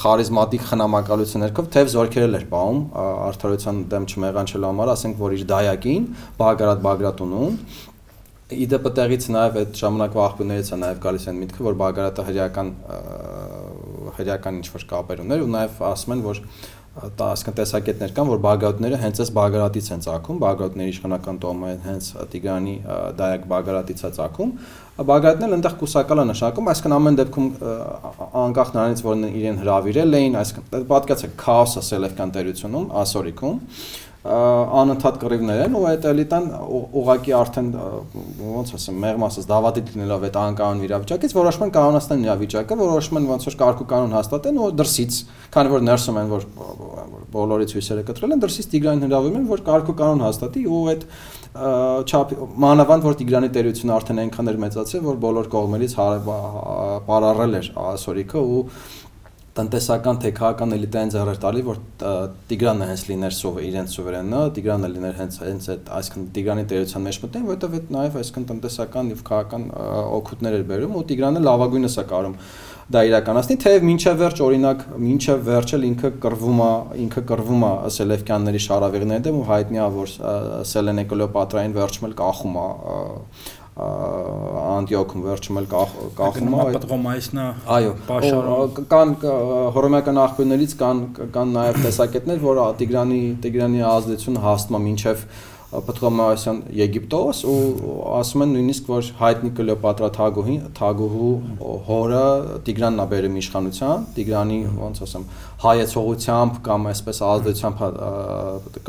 [0.00, 2.82] խարիզմատիկ խնամակալություն ներքով թեև զորքերել էր պահում
[3.28, 7.56] արդարության դեմ չմեղանչելու համար, ասենք որ իր դայակին Բագրատ Բագրատունուն
[8.50, 12.72] իդեպը տեղից նաև այդ ժամանակվա աղբյուրներից է նաև գալիս են միտքը, որ Բագրատը հրեական
[14.18, 16.42] հրեական ինչ-որ կապեր ուներ ու նաև ասում են, որ
[16.90, 22.74] այսքան տեսակետներ կան, որ Բագրատները հենց այս Բագրատից են ցակում, Բագրատների իշխանական տոմը հենց Տիգրանի
[23.20, 24.50] դայակ Բագրատից է ցակում։
[25.10, 27.48] Բագրատն էլ այնտեղ կուսակալ է նշանակում, այսքան ամեն դեպքում
[28.42, 33.62] անկախ նրանից, որ իրեն հravirել էին, այսքան պատկացեք քաոսը սելևկան տերությունում, ասորիքում
[34.20, 36.48] անընդհատ կռիվներ են ու այդ էլիտան
[37.00, 37.68] ուղակի արդեն
[38.50, 43.30] ոնց ասեմ մեղմ ասած դավադի լինելով այդ անկանոն իրավիճակից որոշում են կանոնացնել իրավիճակը որոշում են
[43.30, 45.20] ոնց որ կարգ ու կանոն հաստատեն ու դրսից
[45.56, 46.46] քանի որ ներսում են որ
[47.30, 51.04] բոլորի ցույցերը կտրել են դրսից Տիգրանին հրավիրում են որ կարգ ու կանոն հաստատի ու այդ
[52.10, 52.32] չափ
[52.64, 55.94] մանավանդ որ Տիգրանի տերությունը արդեն այնքան էր մեծացել որ բոլոր կողմերից
[57.10, 58.60] պարարել էր ասորիքը ու
[59.60, 61.78] տնտեսական թե քաղաքական էլիտային ձեռեր տալի, որ
[62.50, 67.20] Տիգրանը հենց լիներ սով իրենց սուվերենը, Տիգրանը լիներ հենց հենց այդ այսքան Տիգրանի տերության մեջ
[67.24, 69.64] մտնեն, որովհետև այդ նաև այսքան տնտեսական եւ քաղաքական
[70.20, 72.36] օգուտներ էր բերում ու Տիգրանը լավագույնս է կարում
[72.90, 76.70] դա իրականացնի, թեև մինչև վերջ օրինակ մինչև վերջը ինքը կռվում է,
[77.04, 80.14] ինքը կռվում է Սելևկյանների շարավիղների դեմ ու հայտնի է որ
[80.70, 82.66] Սելենե Կլեոպատրային վերջում էլ կախում է
[83.80, 87.44] Անտիոքում վերջում էլ կախում է Պատղոմայիսնա
[87.76, 87.92] այո
[88.90, 89.12] կան
[89.76, 91.02] հռոմեական աղբյուրներից կան
[91.36, 95.24] կան նաև տեսակետներ որ Տիգրանի Տիգրանի ազդեցությունը հասնում է մինչև
[95.70, 97.58] Պտրոմայոսյան Եգիպտոս ու
[98.18, 101.28] ասում են նույնիսկ որ հայտնի Կլեոպատրա Թագուհի Թագուհու
[101.86, 102.22] հորը
[102.66, 105.26] Տիգրանն է բերում իշխանության, Տիգրանի ոնց ասեմ
[105.64, 107.84] հայեցողությամբ կամ այսպես ազդեցությամբ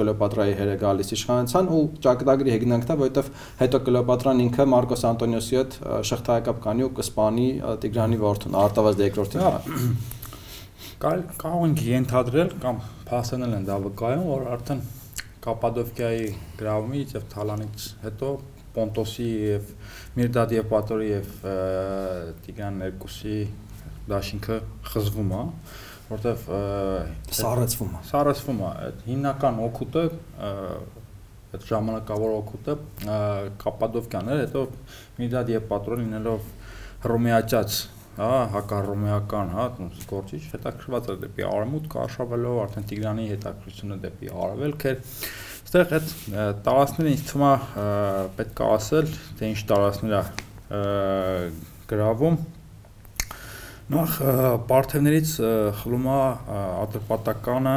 [0.02, 3.30] Կլեոպատրայի հերը գալիս իշխանության ու ճակատագրի հեգնանքն է, որովհետև
[3.62, 5.78] հետո Կլեոպատրան ինքը Մարկոս Անտոնիոսի հետ
[6.10, 7.48] շղթայակապ կանի ու կսպանի
[7.86, 10.02] Տիգրանի որդուն Արտավազ II-ին։
[11.02, 14.84] Կարող ենք ենթադրել կամ փաստանել են դա վկայում, որ արդեն
[15.42, 16.26] Կապադովկիայի
[16.60, 18.32] գրավումից եւ Թալանից հետո
[18.76, 19.72] Պոնտոսի եւ
[20.20, 21.32] Միրդադի եւ Պատրի եւ
[22.46, 23.38] Տիգրան Ներկուսի
[24.12, 24.58] դաշինքը
[24.92, 25.42] խզվում է,
[26.12, 26.46] որտեվ
[27.40, 30.06] սառեցվում է։ Սառեցվում է։ Այդ հիմնական օգուտը
[31.52, 32.76] այդ ժամանակավոր օգուտը
[33.62, 34.64] Կապադովկյանն էր, հետո
[35.20, 36.52] Միրդադ եւ Պատրոն լինելով
[37.06, 37.80] հռոմեացած
[38.18, 39.66] հա հակառոմեական հա
[40.12, 44.98] գործիչ հետաքրված է դեպի արևմուտք արշավելով արդեն Տիգրանի հետաքրությունը դեպի արևելք էր
[45.62, 46.16] այստեղ այդ
[46.68, 47.54] տարածքները ինձ թվում է
[48.40, 50.26] պետք է ասել թե ինչ տարածքներ
[51.92, 52.42] գրավում
[53.92, 54.12] նախ
[54.70, 55.32] պարթևներից
[55.82, 56.20] խլում է
[56.56, 57.74] Ատրպատականը,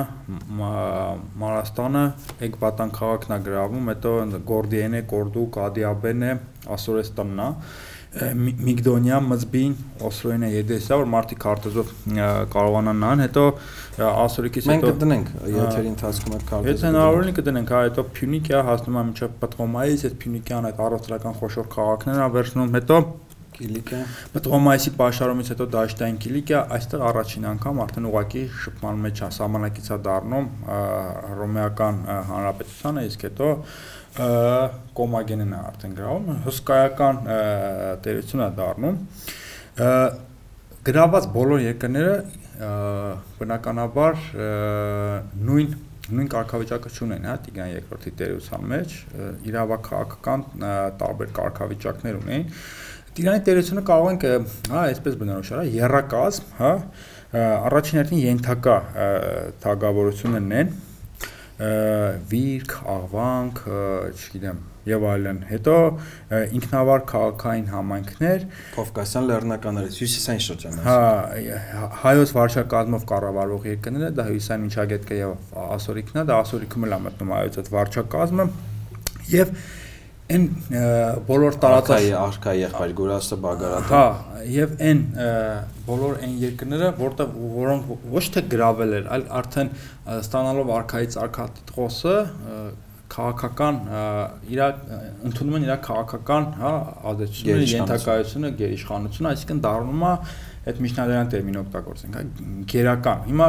[1.41, 2.03] Մարաստանը,
[2.47, 4.13] Էկբատան քաղաքն է գրավում, հետո
[4.51, 6.31] Գորդիենը, Կորդու, Կադիաբենը,
[6.77, 7.49] Ասորեստանն է
[8.15, 9.73] Միգդոնիա, Մզբին,
[10.07, 11.91] Օսրոյնը Եդեսա, որ մարդիկ քարտեզով
[12.55, 13.45] կարողանան նան, հետո
[14.11, 18.63] ասորիկից հետո Մենք կդնենք եթերի ընթացքում այդ քարտեզը։ Եթե հնարավոր է կդնենք, հա, հետո Փյունիկիա
[18.71, 22.99] հասնում է մինչև Պտրոմայից, այդ Փյունիկիան այդ առողջական խոշոր քաղաքներն է վերցնում, հետո
[23.55, 23.99] Կիլիկիա։
[24.35, 29.99] Պտրոմայիսի պաշարումից հետո Դաշտային Կիլիկիա, այստեղ առաջին անգամ արդեն ուղակի շփման մեջ է, սահմանակից է
[30.09, 30.49] դառնում
[31.39, 32.01] ռոմեական
[32.31, 33.51] հանրապետությանը, իսկ հետո
[34.15, 37.17] կոմագենն է արդեն գրավում, հսկայական
[38.05, 39.01] տերություն է դառնում։
[40.85, 42.15] Գրաված բոլոր երկրները
[43.41, 44.23] բնականաբար
[45.49, 45.75] նույն
[46.05, 48.97] նույն կարգավիճակը չունեն, հա, Տիգրան երկրորդի տերության մեջ
[49.49, 50.43] իրավաքաղաքական
[51.01, 52.45] տարբեր կարգավիճակներ ունեն։
[53.17, 54.27] Տիրանի տերությունը կարող ենք,
[54.75, 56.73] հա, այսպես բնորոշել, հա, երրակազմ, հա,
[57.71, 58.77] առաջին հերթին ենթակա
[59.65, 60.75] թագավորություններն են,
[61.55, 63.61] վիրք, աղվանք,
[64.15, 65.75] չգիտեմ, եւ այլն։ Հետո
[66.59, 70.99] ինքնավար քաղաքային համայնքներ Կովկասյան լեռնականներից հյուսիսային շրջանը։ Հա,
[72.03, 77.35] հայոց վարչակազմով կառավարող երկրները, դա հյուսիսային միջագետքը եւ ասորիկն է, դա ասորիկում էլ է մտնում
[77.39, 78.49] հայոց այդ վարչակազմը
[79.35, 79.57] եւ
[80.33, 80.45] այն
[81.29, 84.05] բոլոր տարածաշ արքայի եղբայր Գուրասը Բագարատը հա
[84.55, 85.03] եւ այն
[85.85, 89.71] բոլոր այն երկրները որտեղ որոնք ոչ թե գրավել էր այլ արդեն
[90.15, 92.17] ստանալով արքայից արքատիտղոսը
[93.15, 93.83] քաղաքական
[94.49, 94.65] իր
[95.29, 96.73] ընդունում են իր քաղաքական հա
[97.13, 100.15] ազդեցությունը ենթակայությունը գերիշխանությունը այսինքն դառնում է
[100.65, 102.23] այդ միջնադարյան տերմին օգտագործենք, հա,
[102.73, 103.49] գերական։ Հիմա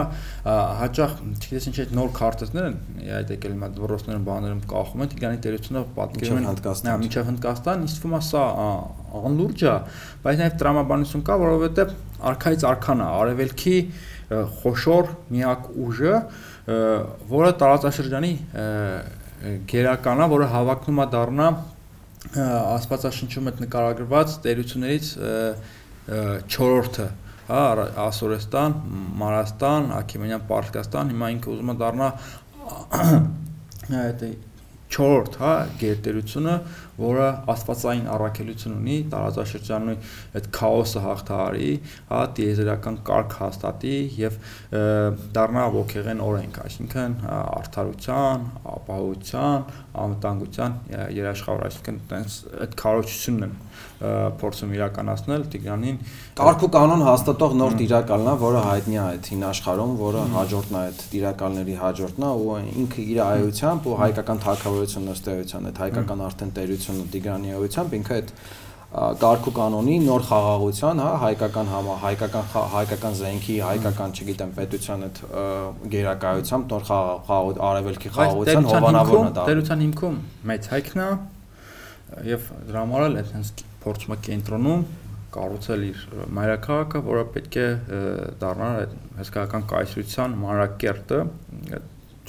[0.81, 2.77] հաճախ, չգիտես ինչ այդ նոր քարտեզներ են,
[3.15, 7.85] այդ եկել հիմա դվռոսներն բաներում կախում են, Տիգրանի տերությունը պատկերում են Հնդկաստան։ Հա, միջև Հնդկաստան,
[7.85, 8.43] ինձ թվում է սա
[9.25, 9.75] անլուրջ է,
[10.25, 13.77] բայց նաև տրամաբանություն կա, որովհետև արքայից արքան է, արևելքի
[14.25, 16.13] խոշոր միակ ուժը,
[17.29, 18.33] որը տարածաշրջանի
[19.69, 21.49] գերական է, որը հավակնում է դառնա
[22.35, 25.09] Աստվածաշնչում այդ նկարագրված տերություններից
[26.05, 27.05] 4-րդը,
[27.49, 27.61] հա,
[28.05, 28.75] Ասորեստան,
[29.21, 32.09] Մարաստան, Աքեմենյան Պարսկաստան, հիմա ինքը ուզում է դառնա
[34.05, 34.25] այդ
[34.95, 36.55] 4-րդ, հա, գերտերությունը,
[36.99, 40.05] որը աստվածային առաքելություն ունի, տարածաշրջանում
[40.39, 41.71] այդ քաոսը հաղթահարի,
[42.11, 44.39] հա, տիեզերական կարգ հաստատի եւ
[45.35, 49.69] դառնա ողեղեն օրենք, այսինքն արդարության, ապահովության,
[50.05, 50.79] անվտանգության
[51.15, 53.55] երաշխավոր, այսինքն տենց այդ քարոզությունն են
[53.95, 55.97] փորձում իրականացնել Տիգրանին
[56.35, 60.75] կարգ ու կանոն հաստատող նոր տիրակալն է, որը հայտնի է այդ հին աշխարհում, որը հաջորդն
[60.75, 65.81] է այդ տիրակալների հաջորդն է ու ինքը իր այությամբ ու հայկական թակավորությունն ըստ էության այդ
[65.85, 66.53] հայկական արդեն
[66.85, 68.31] տերությունը Տիգրանի այությամբ ինքը այդ
[68.95, 72.45] կարգ ու կանոնի նոր խաղաղության, հա, հայկական համա, հայկական
[72.75, 75.21] հայկական զենքի, հայկական, չգիտեմ, պետության այդ
[75.95, 80.19] գերակայությամբ նոր խաղաղ արևելքի խաղաղության հովանավորն է դա։ Տերության հիմքում
[80.51, 81.09] մեծ հայքն է
[82.29, 83.51] եւ դրա համար էլ այդպես
[83.85, 84.85] փորձում է կենտրոնում
[85.35, 86.03] կառուցել իր
[86.37, 87.67] մայրաքաղաքը, որը պետք է
[88.39, 91.19] դառնա այդ հսկայական կայսրության մանրակերտը,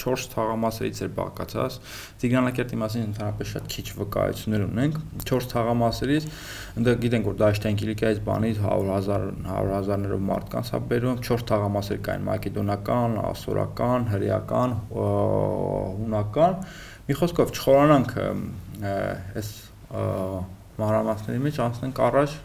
[0.03, 1.77] 4 թաղամասերից էր բաղկացած։
[2.23, 4.99] Տիգրանակերտի մասին ընդհանրապես շատ քիչ վկայություններ ունենք։
[5.31, 6.29] 4 թաղամասերից
[6.81, 13.17] ընդ գիտենք որ Դաշտային Կիլիկիայից բանից 100.000 100.000-ներով մարդկանց է բերում, 4 թաղամասեր կային՝ մակեդոնական,
[13.27, 16.61] ասորական, հրեական, հունական։
[17.07, 18.15] Մի խոսքով չխորանանք
[18.87, 19.51] այս
[20.77, 22.37] մանրամասների մեջ անցնենք առաջ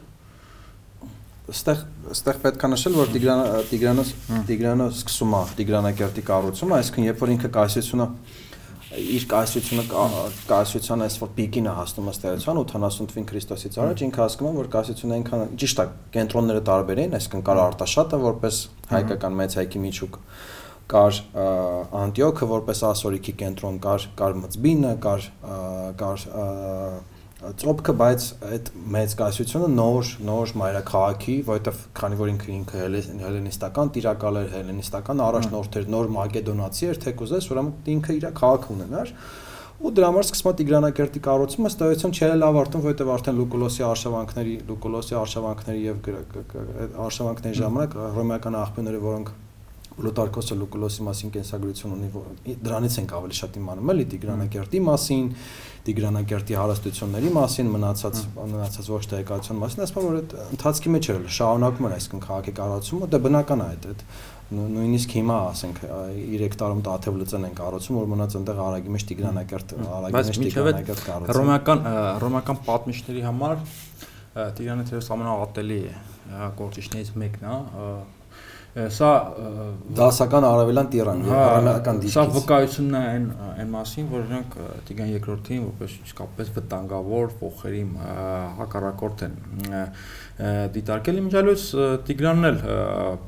[1.51, 4.11] Այստեղ այստեղ պետք է նշել, որ Տիգրանը Տիգրանոս
[4.47, 8.07] Տիգրանը սկսում է Տիգրանակերտի կառուցումը, այսինքն երբ որ ինքը կայսրությունը
[8.91, 9.83] իր կայսրությունը
[10.47, 14.59] կայսրության այս որ պիկին է հասնում ըստ էության 80 թվին Քրիստոսից առաջ ինքը հասկանում է
[14.61, 15.85] որ կայսրությունը այնքան ճիշտ է
[16.15, 18.59] կենտրոնները տարբեր են այսինքն կար Արտաշատը որպես
[18.91, 20.19] հայկական մեծ հայքի միջուկ
[20.91, 21.21] կար
[22.01, 25.27] Անտիոքը որպես ասորիքի կենտրոն կար կար Մծբինը կար
[26.03, 26.25] կար
[27.41, 32.81] ծոպքը, բայց այդ մեծ կայսությունը նոր նոր մայրաքաղաքի, որովհետև քանի որ ինքը ինքը
[33.21, 38.69] հելենիստական տիրակալ էր, հելենիստական առաջնորդ էր, նոր մակեդոնացի էր, թե կուզես, ուրեմն ինքը իր քաղաք
[38.77, 39.13] ունենար
[39.81, 44.53] ու դրա համար սկսվում է Տիգրանակերտի կառուցումը, ըստ էության չէ ավարտում, որովհետև արդեն Լուկուլոսի արշավանքների,
[44.67, 46.09] Լուկուլոսի արշավանքների եւ
[47.07, 49.31] արշավանքների ժամանակ ռոմեական աղբյուրները, որոնք
[49.91, 55.25] Պլուտարկոսը Լուկուլոսի մասին կենսագրություն ունի, դրանից ենք ավելի շատ իմանում, էլի Տիգրանակերտի մասին,
[55.87, 61.25] Տիգրանակերտի հարստությունների մասին, մնացած մնացած ոչ թե եկայության մասին, ասում որ այդ ընթացքի մեջ էր
[61.37, 64.05] շարունակում են այսքան քաղաքի կառուցումը, դա բնական է այդ այդ
[64.51, 69.75] նույնիսկ հիմա ասենք 3 տարում Տաթև լծեն են կառուցում, որ մնաց այնտեղ Արագի մեջ Տիգրանակերտ
[69.95, 71.85] Արագի մեջ Տիգրանակերտ կառուցում։ Ռոմեական
[72.25, 73.63] ռոմեական պատմիչների համար
[74.59, 75.79] Տիգրանը թերս ամենաատելի
[76.59, 77.55] գործիչներից մեկն է,
[78.71, 79.07] Սա
[79.97, 83.25] դասական արևելան տիրան եւ առանական դիրքից։ Սա վկայությունն է այն
[83.61, 84.55] այն մասին, որ նրանք
[84.87, 87.81] Տիգրան երկրորդին որպես իսկապես վտանգավոր ողերի
[88.61, 89.35] հակառակորդ են
[90.77, 91.65] դիտարկել իմջալուց
[92.07, 92.61] Տիգրանն էլ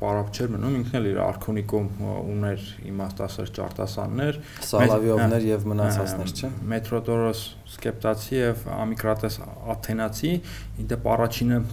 [0.00, 1.88] պարապ չէր մնում ինքն էլ իր արքունիկում
[2.34, 9.40] ուներ իմաստասեր ճարտասաններ Սալավիովներ եւ մնացածներ չէ Մետրոդորոս սկեպտացի եւ Ամիկրատես
[9.76, 10.36] Աթենացի
[10.84, 11.64] իդեպ առաջինը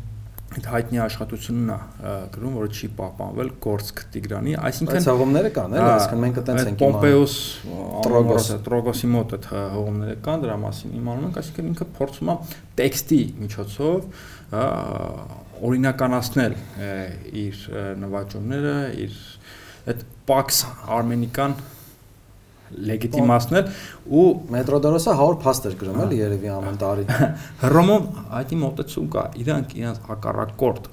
[0.52, 1.76] այդ հայտնի աշխատությունն է
[2.34, 6.82] գրում, որը չի պահպանվել Գորսկ Տիգրանի, այսինքն Այս հողումները կան, էլի, այսինքն մենք այտենց ենք
[6.82, 7.36] իմանում։ Պոմպեոս
[8.08, 12.36] Տրոգոս Տրոգոսի մոտ այդ հողումները կան, դրա մասին իմանում ենք, այսինքն ինքը փորձում է
[12.82, 13.98] տեքստի միջոցով
[15.72, 16.54] օրինականացնել
[17.42, 17.64] իր
[18.02, 19.14] նվաճումները, իր
[19.92, 21.56] այդ Pax Armenican
[22.92, 23.70] լեգիտիմացնել
[24.22, 27.06] ու մետրոդորոսը 100 փաստ էր գրում էլի երևի ամեն տարի
[27.64, 28.06] հռոմում
[28.42, 30.92] այդի մոտեցում կա իրանք իրանք հակառակորդ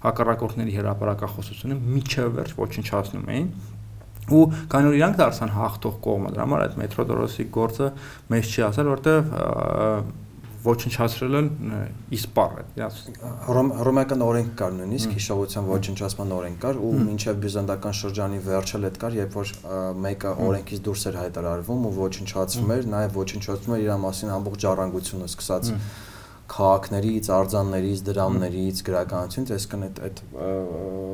[0.00, 3.48] հակառակորդների հրաապարակախոսությունը միջև վերջ ոչնչացնում էին
[4.30, 7.88] ու քանի որ իրանք դարձան հաղթող կողմը դրա համար այդ մետրոդորոսի գործը
[8.30, 9.32] մեծ չի ասել որտեվ
[10.64, 11.48] ոչնչացրել են
[12.16, 13.08] իսպար այդ
[13.48, 19.16] հռոմեական օրենք կար նույնիսկ հիշողության ոչնչացման օրենք կար ու մինչև բյուզանդական շրջանի վերջը էլ կար
[19.20, 19.54] երբ որ
[20.04, 25.30] մեկը օրենքից դուրս էր հայտարարվում ու ոչնչացվում էր նաև ոչնչացվում էր իր մասին ամբողջ ժառանգությունը
[25.30, 25.74] սկսած
[26.50, 30.22] քաղաքներից, արձաններից, դրամներից, գրականությունից, այսինքն այդ այդ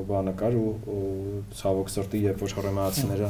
[0.09, 0.71] բանը կար ու
[1.59, 3.29] ցավոք սրտի երբ որ հռոմեացիները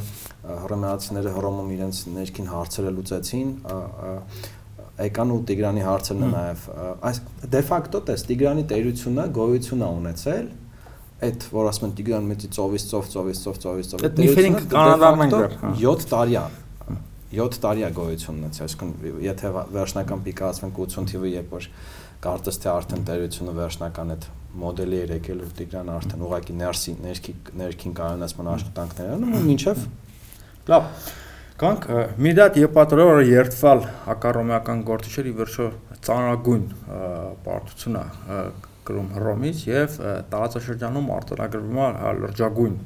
[0.63, 3.51] հռոմեացիները հռոմում իրենց ներքին հարցերը լուծեցին,
[4.97, 6.63] եկան ու Տիգրանի հարցերն է նաև
[7.09, 7.19] այս
[7.53, 10.47] դե ֆակտո տես Տիգրանի տերությունը գոյությունը ունեցել
[11.27, 15.35] այդ որ ասում են Տիգրան մեծի ծովից ծով ծովից ծով ծովից ծով այդ միֆերին կանադարն
[15.37, 16.47] գրել 7 տարի է
[17.37, 21.69] 7 տարի է գոյություն ունեցել այսինքն եթե վերջնական պիկը ասենք 80 թիվը երբ որ
[22.27, 27.35] կարծես թե արդեն տերությունը վերջնական այդ մոդելի էր եկել ու Տիգրան արդեն ուղակի ներսի ներքի
[27.61, 29.83] ներքին կայունացման աշխատանքներ անում ու մինչև
[30.73, 30.87] լավ
[31.57, 31.87] Կանք
[32.21, 35.69] Միդատ Եփատրովը երթվալ հակառոմեական գործիչերի վերջո
[36.05, 36.67] ծանրագույն
[37.47, 38.03] պարտությունը
[38.91, 39.97] գրում Հռոմից եւ
[40.35, 42.77] տարածաշրջանում արտոնագրվում է լրջագույն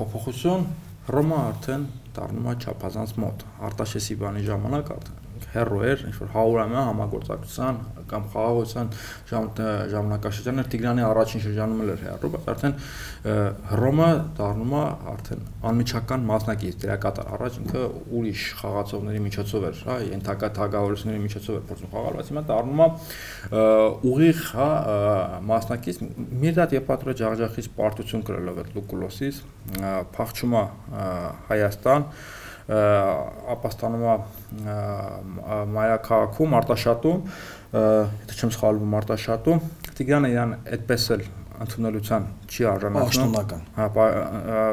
[0.00, 0.66] փոփոխություն
[1.06, 1.84] Հռոմը արդեն
[2.18, 5.23] դառնում է չափազանց մոտ Արտաշեսի բանի ժամանակ արդեն
[5.54, 7.78] հերո էր, ինչ որ Հաուրամյա համագործակցության
[8.10, 8.90] կամ խաղաղության
[9.94, 12.74] ժամանակաշրջանը Տիգրանի առաջին շրջանում էր հերո, բայց արդեն
[13.70, 14.82] Հռոմը դառնում է
[15.14, 17.84] արդեն անմիջական մասնակից դերակատար։ Առաջ ինքը
[18.18, 22.88] ուրիշ խաղացողների միջոցով էր, հա, ենթակա թագավորությունների միջոցով էր փորձում խաղալ, բայց հիմա դառնում է
[24.12, 24.68] ուղիղ, հա,
[25.54, 26.00] մասնակից
[26.44, 29.42] Միրդատ Եփատրո ջախջախից պարտություն կրելով այդ Լուկուլոսից,
[30.14, 30.64] փախչում է
[31.48, 32.08] Հայաստան,
[32.64, 34.16] ապաստանում է
[35.74, 37.32] մայրաքաղաքում Արտաշատում,
[37.74, 39.64] եթե չեմ սխալվում Արտաշատում,
[39.98, 41.24] Տիգրանը իրան այդպես էլ
[41.64, 43.86] ընդունելության չի արժանացնում։ Պաշտոնական։ Հա,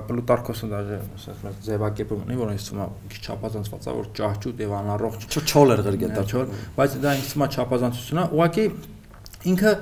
[0.08, 4.64] Պլուտարկոսը դաժե ասած մեծ ձևակերպում ունի, որ ինձ թվում է քիչ չափազանցված է, որ ճահճուտ
[4.66, 8.66] եւ անառողջ։ Չոլ էր գրգետա։ Չոլ, բայց դա ինձ թվում է չափազանցություն է։ Ուղղակի
[9.52, 9.76] ինքը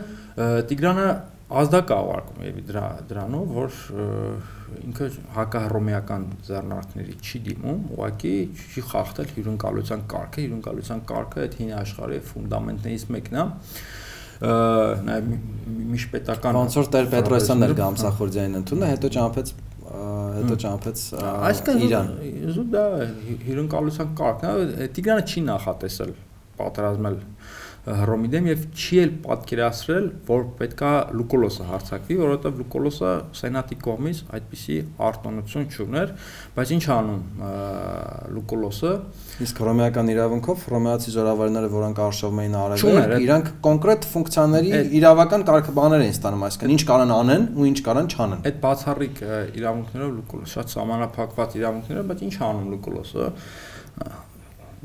[0.70, 1.08] Տիգրանը
[1.50, 3.78] ազդակ է ուղարկում եւ դրա դրանով, որ
[4.90, 8.34] ինքը հակահռոմեական ձեռնարկների չի դիմում, ուղղակի
[8.70, 13.48] չի խախտել հյուրընկալության կարգը, հյուրընկալության կարգը այդ հին աշխարհի ֆունդամենտներից մեկն է
[14.40, 15.32] նաև
[15.90, 19.52] միջպետական ոնց որ Տեր Պետրոսյանն էր Գամսախորձյանին ընդունել, հետո ճամփեց
[19.90, 21.02] հետո ճամփեց
[21.90, 22.84] Իրան։ Այսինքն դա
[23.50, 24.48] հյուրընկալության կարգն
[24.86, 26.14] է, Տիգրանը չի նախատեսել
[26.60, 27.18] պատերազմել
[27.88, 34.78] Հռոմի դեմ եւ չի էլ պատկերացրել, որ պետքա Լուկոլոսը հարցակվի, որովհետեւ Լուկոլոսը սենատի կողմից այդպիսի
[35.10, 36.12] արտոնություն չուներ,
[36.58, 37.24] բայց ինչ անում
[38.36, 38.94] Լուկոլոսը
[39.48, 46.16] իսկ հռոմեական իրավունքով հռոմեացի զորավարները, որոնք արշավում էին արևել, իրանք կոնկրետ ֆունկցիաների իրավական կարգաբաներ էին
[46.20, 49.22] ստանում, այսինքն ինչ կարան անեն ու ինչ կարան չանեն։ Այդ բացառիկ
[49.60, 53.30] իրավունքներով Լուկոլոսը շատ սահմանափակված իրավունքներով, բայց ինչ անում Լուկոլոսը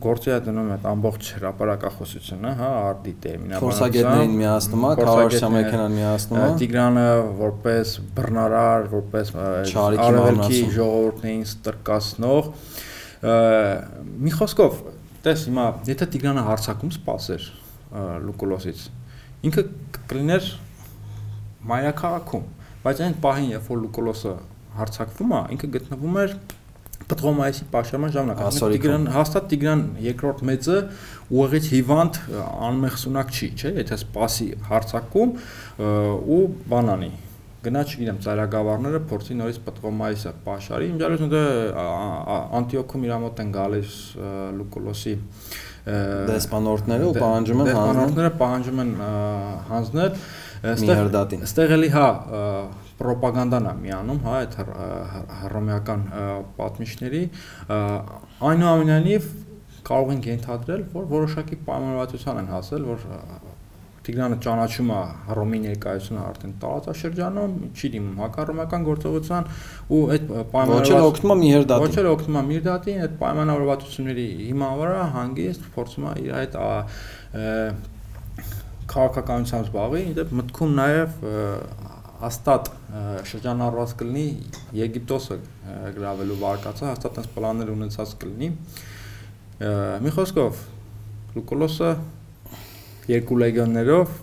[0.03, 6.41] գործի է դնում այդ ամբողջ հրաապարակախոսությունը, հա, արդի տերմինաբանությամբ։ Փորձագետներին միացնում է, քարոշիա մեքենան միացնում
[6.41, 7.05] է։ Տիգրանը
[7.41, 9.31] որպես բռնարար, որպես
[9.85, 12.51] արևելքի ժողովուրդներին ստրկացնող
[14.25, 14.83] մի խոսքով,
[15.25, 17.47] տես հիմա, եթե Տիգրանը հարցակում սпасեր
[18.25, 18.83] Լուկուլոսից,
[19.49, 19.65] ինքը
[20.11, 20.51] կլիներ
[21.71, 22.45] մայրաքաղաքում,
[22.85, 24.35] բայց այն պահին, երբ որ Լուկուլոսը
[24.75, 26.37] հարցակվում է, ինքը գտնվում էր
[27.11, 30.79] Պտրոմայիսի պաշարման ժամանակ Տիգրան հաստատ Տիգրան երկրորդ մեծը
[31.41, 32.21] ուղղից հիվանդ
[32.71, 35.37] անմեղսունակ չի, չէ՞, եթե սպասի հարցակում
[36.35, 36.41] ու
[36.73, 37.13] բանանի
[37.65, 41.45] գնա չգիտեմ ծայրագավառները փորձի նորից Պտրոմայիսը պաշարի իմջալուց դե
[42.61, 43.95] Անտիոքում իր մոտ են գալիս
[44.59, 45.15] Լուկոլոսի
[45.85, 48.93] դեսպանորդները ու պահանջում են հանձնել դեսպանորդները պահանջում են
[49.71, 50.21] հանձնել
[50.73, 51.01] այստեղ
[51.45, 52.09] այստեղ էլի հա
[53.05, 54.55] ռոպագանդան է միանում, հա, այդ
[55.45, 56.05] հռոմեական
[56.59, 57.23] պատմիչների,
[58.51, 59.27] այնուամենայնիվ
[59.85, 63.05] կարող ենք ենթադրել, որ որոշակի պայմանավորվածության են հասել, որ
[64.05, 64.97] Տիգրանը ճանաչում է
[65.31, 69.47] Հռոմի ներկայությունը արդեն տարածաշրջանում, չի դիմում հակառոմական գործողության
[69.97, 74.27] ու այդ պայմանավորված ոչ էլ օգնում է Միհերդատին։ Ոչ էլ օգնում է Միհերդատին, այդ պայմանավորվածությունների
[74.45, 76.61] հիման վրա հանգիստ փորձում է իր այդ
[78.95, 81.17] քաղաքականությամբ զբաղվի, իդեպ մտքում նաև
[82.25, 82.69] հաստատ
[83.31, 84.27] շրջանառված կլինի
[84.79, 85.39] Եգիպտոսը
[85.97, 88.49] գրավելու վարկածը, հաստատ այս պլաններ ունեցած կլինի։
[90.05, 90.63] Մի խոսքով
[91.35, 91.91] Լուկոլոսը
[93.11, 94.15] երկու լեգիոններով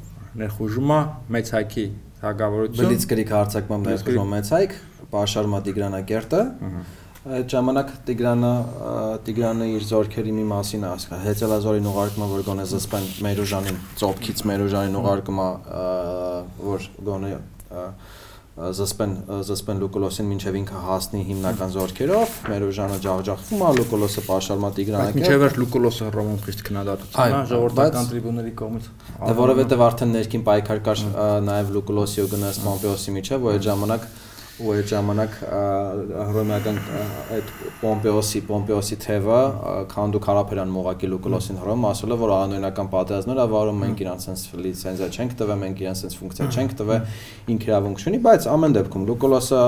[0.42, 1.00] ներխուժում է
[1.36, 1.86] մեծ հայքի
[2.22, 4.76] հագավորություն։ Բլիցկրիկ հարցակմամբ ներխուժում մեծ հայք,
[5.12, 6.42] Պաշարմա Տիգրանակերտը։
[7.22, 8.52] Այդ ժամանակ Տիգրանը
[9.28, 15.42] Տիգրանը իր զորքերի մի մասին ասկա հեծելազորին ուղարկում որ գոնե զսպեն Մերուժանին ծոփքից Մերուժանին ուղարկում
[16.66, 17.30] որ գոնե
[18.58, 19.14] զսպեն
[19.48, 25.56] զսպեն Լուկոլոսին մինչև ինքը հասնի հիմնական զորքերով, Մերոժանը ջախջախվում է, Լուկոլոսը պաշարմա Տիգրանակը։ Մինչև էր
[25.62, 28.90] Լուկոլոսը Հռոմում խիստ քննադատություն է ժողովրդական տրիբունների կողմից։
[29.22, 31.06] Դե որովհետև արդեն ներքին պայքար կար
[31.48, 34.10] նաև Լուկոլոսի ու գնաց Պոմպեոսի միջև, որ այդ ժամանակ
[34.62, 35.36] ու այդ ժամանակ
[36.30, 36.78] հռոմեական
[37.36, 39.40] այդ Պոմպեոսի Պոմպեոսի թևը
[39.92, 45.10] քանդու քարափերան մողակի Լուկոլոսին հռոմ ասել է որ անօրինական պատերազմներ ավարում մենք իրանց sense լիցենզիա
[45.12, 49.62] չենք տվել մենք իրանց sense ֆունկցիա չենք տվել ինքրավունք չունի բայց ամեն դեպքում Լուկոլոսը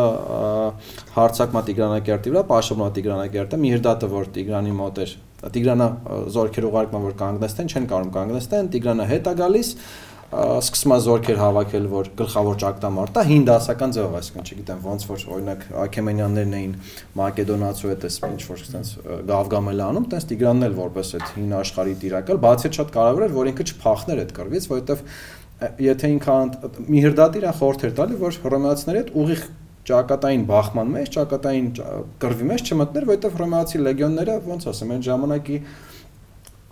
[1.18, 5.88] հարցակմա Տիգրանակերտի վրա պաշտոնա Տիգրանակերտը Միհրդատը որ Տիգրանի մոտ էր Տիգրանը
[6.34, 9.72] զորքեր ուղարկման որ կանգնեցնեն չեն կարող կանգնեցնեն Տիգրանը հետ է գալիս
[10.34, 15.66] սկսում է զորքեր հավաքել, որ գլխավոր ճակտամարտը 5 դասական ձևով, այսինքն չգիտեմ ոնց որ օրինակ
[15.84, 16.74] Աքեմենյաններն էին
[17.20, 18.94] Մակեդոնացու հետ էս ինչ որ sense
[19.30, 23.36] գավգամել անում, տես Տիգրանն էլ որպես այդ հին աշխարհի տիրակալ, բացի այդ շատ կարևոր էր,
[23.38, 25.06] որ ինքը չփախներ այդ կռվից, որովհետև
[25.84, 26.38] եթե ինքը
[26.90, 29.44] մի հրդատի իրան խորհուրդ էր տալի, որ հռոմեացիների հետ ուղիղ
[29.84, 31.66] ճակատային բախման մեջ, ճակատային
[32.24, 35.58] կռվի մեջ չմտներ, որովհետև հռոմեացի լեգիոնները ոնց ասեմ, այն ժամանակի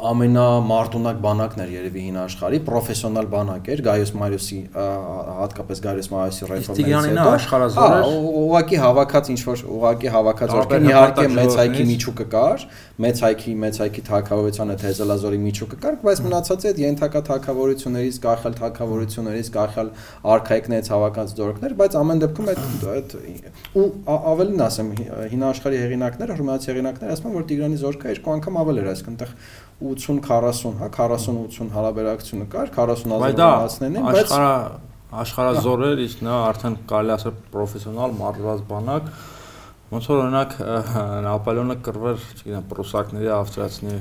[0.01, 7.07] ամենամարտունակ բանակն էր երևի հին աշխարհի, պրոֆեսիոնալ բանակ էր Գայոս Մարիոսի հատկապես Գայոս Մարիոսի ռեֆորմից
[7.11, 12.65] հետո։ Աշխարհազոր էր։ Ուղղակի հավաքած ինչ որ ուղղակի հավաքած որ իհարկե մեծ հայքի միջուկը կար,
[13.01, 18.57] մեծ հայքի մեծ հայքի թակավորության հետ Հեզելազորի միջուկը կար, բայց մնացածը այդ ենթակա թակավորություններից, կախալ
[18.61, 19.91] թակավորություններից, կախալ
[20.31, 23.15] արխայիկներից հավաքած դորքներ, բայց ամեն դեպքում այդ այդ
[23.81, 23.87] ու
[24.31, 24.91] ավելին ասեմ,
[25.31, 29.21] հին աշխարհի հեղինակները, հռոմեացի հեղինակները ասում են, որ Տիգրանի զորքը երկու անգամ ավել էր, այսինքն
[29.21, 29.35] այդտեղ
[29.91, 37.33] 80-40, հա 40-80 հարաբերակցությունը կար 40 ազգանացներին, բայց աշխարհ աշխարհազորեր, իսկ նա արդեն կարելի ասել
[37.51, 39.09] պրոֆեսիոնալ մարզված բանակ,
[39.91, 40.53] ոնց որ օրինակ
[41.25, 43.99] Նապոլեոնը կռվեր, չգիտեմ, պրուսակների, ավստրիացիների,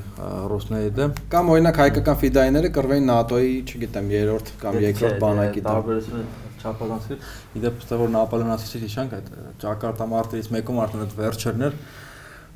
[0.52, 6.22] ռուսների դեմ, կամ օրինակ հայկական ֆիդայիները կռվեին ՆԱՏՕ-ի, չգիտեմ, երրորդ կամ երկրորդ բանակի դեմ։ Տարբերությունը
[6.60, 7.18] չափազանցի։
[7.58, 9.28] Իդեպ որ Նապոլեոնացիների հիշանք այդ
[9.64, 11.76] ճակատամարտից մեկում արդեն այդ վերջերն էր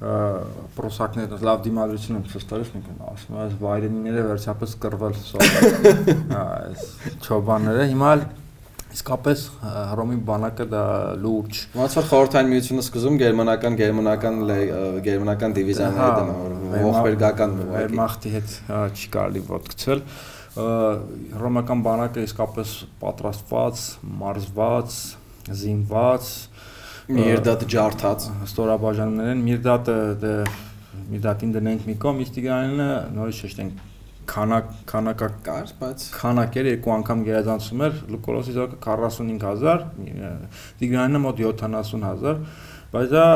[0.00, 6.88] պրոսակները լավ դիմադրություն ցույց տալիս ինքն ասում այս վայրենիները վերջապես կռվել սովորել հա այս
[7.24, 8.10] չոբանները հիմա
[8.94, 10.82] իսկապես Հռոմի բանակը դա
[11.22, 14.36] լուրջ ոնց որ խորհրդային միությունը սկզում գերմանական գերմանական
[15.06, 18.54] գերմանական դիվիզիաների դեմ ողբերգական Վերմախտի հետ
[18.94, 20.04] չի կարելի ոդկցել
[20.54, 23.80] Հռոմական բանակը իսկապես պատրաստված,
[24.22, 24.98] մարզված,
[25.58, 26.28] զինված,
[27.04, 30.36] Միրդատը ջարդած ստորաբաժանումներ են։ Միրդատը դե
[31.10, 33.82] Միրդատին դնենք մի կողմ, իսկ Տիգրանինը նորից շեշտենք
[34.24, 39.84] քանակ քանակա կար, բայց քանակ էր երկու անգամ գերազանցում էր Լուկոլոսի զոկը 45000,
[40.80, 42.40] Տիգրանինը մոտ 70000,
[42.94, 43.26] բայց դա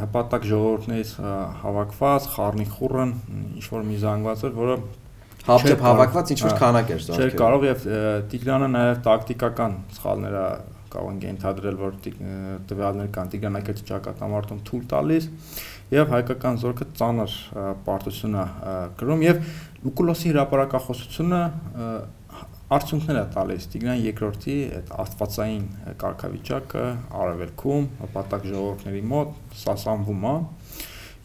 [0.00, 1.14] հպատակ ժողովուրդներից
[1.60, 4.80] հավաքված խառնի խուրն ինչ որ մի զանգված էր, որը
[5.50, 7.86] հապճեպ հավաքված ինչ որ քանակ էր զարգել։ Չէր կարող եւ
[8.32, 10.44] Տիգրանը նաեւ տակտիկական սխալները
[10.92, 11.98] կարող են ենթադրել, որ
[12.70, 15.28] տվյալներ կան Տիգրանակետ ճակատամարտում թույլ տալիս
[15.94, 17.36] եւ հայկական զորքը ծանր
[17.86, 18.44] պարտությունը
[19.00, 19.42] գրում եւ
[19.80, 21.42] Լուկուլոսի հրապարակախոսությունը
[22.70, 25.64] արդյունքներ է տալիս Տիգրան երկրորդի այդ աստվածային
[26.02, 26.84] կարգավիճակը
[27.20, 30.34] արևելքում պատակ ժողովուրդների մոտ սասանվում է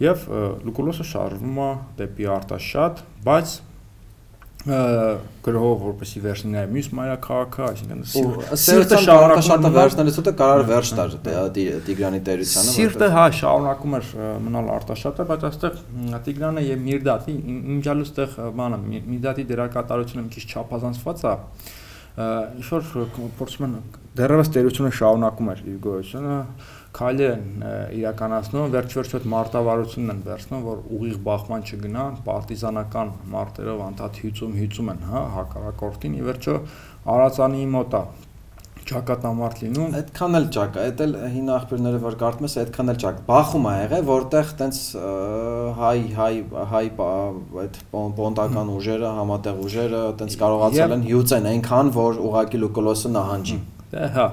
[0.05, 0.26] եւ
[0.66, 1.70] Լուկուլոսը շարժվում է
[2.01, 3.53] դեպի Արտաշատ, բայց
[4.66, 7.99] գրող որպեսի վերջններ մյուս մայրաքաղաքը, այսինքն
[8.61, 11.13] սիրտը շարունակում վերջնելուց հետո կարար վերջ տար
[11.86, 14.09] Տիգրանի տերությանը Սիրտը հա շարունակում էր
[14.47, 15.78] մնալ արտաշատը, բայց այստեղ
[16.26, 17.36] Տիգրանը եւ Միրդատի
[17.76, 18.82] ինջալու այստեղ բանը
[19.13, 21.36] Միրդատի դերակատարությունը մի քիչ չափազանցված է
[22.16, 22.84] ինչ որ
[23.36, 23.74] փորձում են
[24.16, 26.38] դեռևս տերությունը շարունակում էր իր գոյությունը
[26.96, 27.64] քայլեր են
[28.00, 34.93] իրականացնում, վերջ-վերջ այդ մարտավարությունն են վերցնում, որ ուղիղ բախման չգնան, պարտիզանական մարտերով անդադ հյուծում հյուծում
[34.96, 36.56] են, հա, հակառակորդին, ի վերջո
[37.16, 38.06] Արածանի մոտ է
[38.86, 43.22] ճակատամարտ լինում։ Այդքան էլ ճակա, այդ էլ հին աղբյուրները որ կարդում ես, այդքան էլ ճակ։
[43.30, 44.82] Բախում ա եղել, որտեղ տենց
[45.80, 46.34] հայ հայ
[46.74, 46.84] հայ
[47.64, 53.60] այդ պոնտական ուժերը, համատեղ ուժերը տենց կարողացել են հյուծեն այնքան, որ ուղակի Լուկոլոսը նահանջի։
[54.20, 54.28] հա,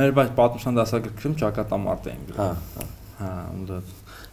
[0.00, 2.88] Մեր բայց պատմության դասագրքում ճակատամարտ էին գրում։ Հա, հա։
[3.20, 3.80] Հա, ու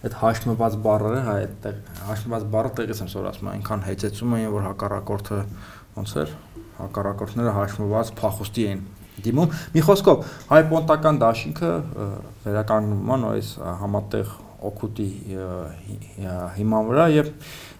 [0.07, 4.65] այդ հաշմված բառերը, հա, այդտեղ հաշմված բառը տեղից եմ սոր ասում, այնքան հեծեցում էին, որ
[4.67, 5.39] հակառակորդը
[5.97, 6.33] ոնց էր,
[6.77, 8.83] հակառակորդները հաշմված փախուստի էին
[9.25, 11.71] դիմում։ Մի խոսքով, հայ պոնտական դաշինքը
[12.45, 13.49] վերականգնում է նույնս
[13.81, 14.35] համատեղ
[14.67, 15.09] օկուտի
[16.57, 17.31] հիման վրա եւ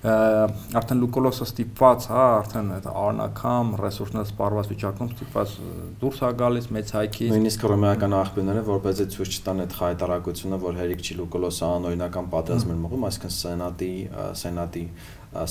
[0.06, 5.56] արդեն Լուկոլոսը ստիպված, հա, արդեն այդ արնակամ ռեսուրսները սպառված վիճակում ստիպված
[6.04, 11.02] դուրս է գալիս մեծ հայքի։ Նույնիսկ ռոմեական աղբյուրները որպեսզի ցույց չտան այդ խայտարակությունը, որ հերիք
[11.02, 13.94] չի Լուկոլոսը անօրինական պատերազմ էր մղում, այսինքն սենատի
[14.38, 14.86] սենատի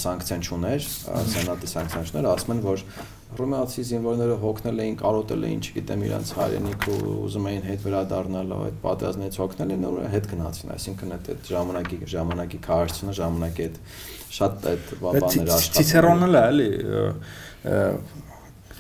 [0.02, 0.86] սանկցիան չուներ,
[1.36, 2.82] սենատի սանկցիան չուներ, ասում են, որ
[3.36, 8.76] ռոմեացի զինվորները հոգնել էին, կարոտել էին, չգիտեմ, իրանց հայրենիք ու ուզում էին հետ վերադառնալ, այդ
[8.86, 13.80] պատերազմներից հոգնել են, ու հետ գնացին, այսինքն այդ այդ ժամանակի ժամանակի քարշությունը, ժամանակի այդ
[14.36, 16.70] շատ այդ բաներ աշխատում։ Ցիցերոնը լա էլի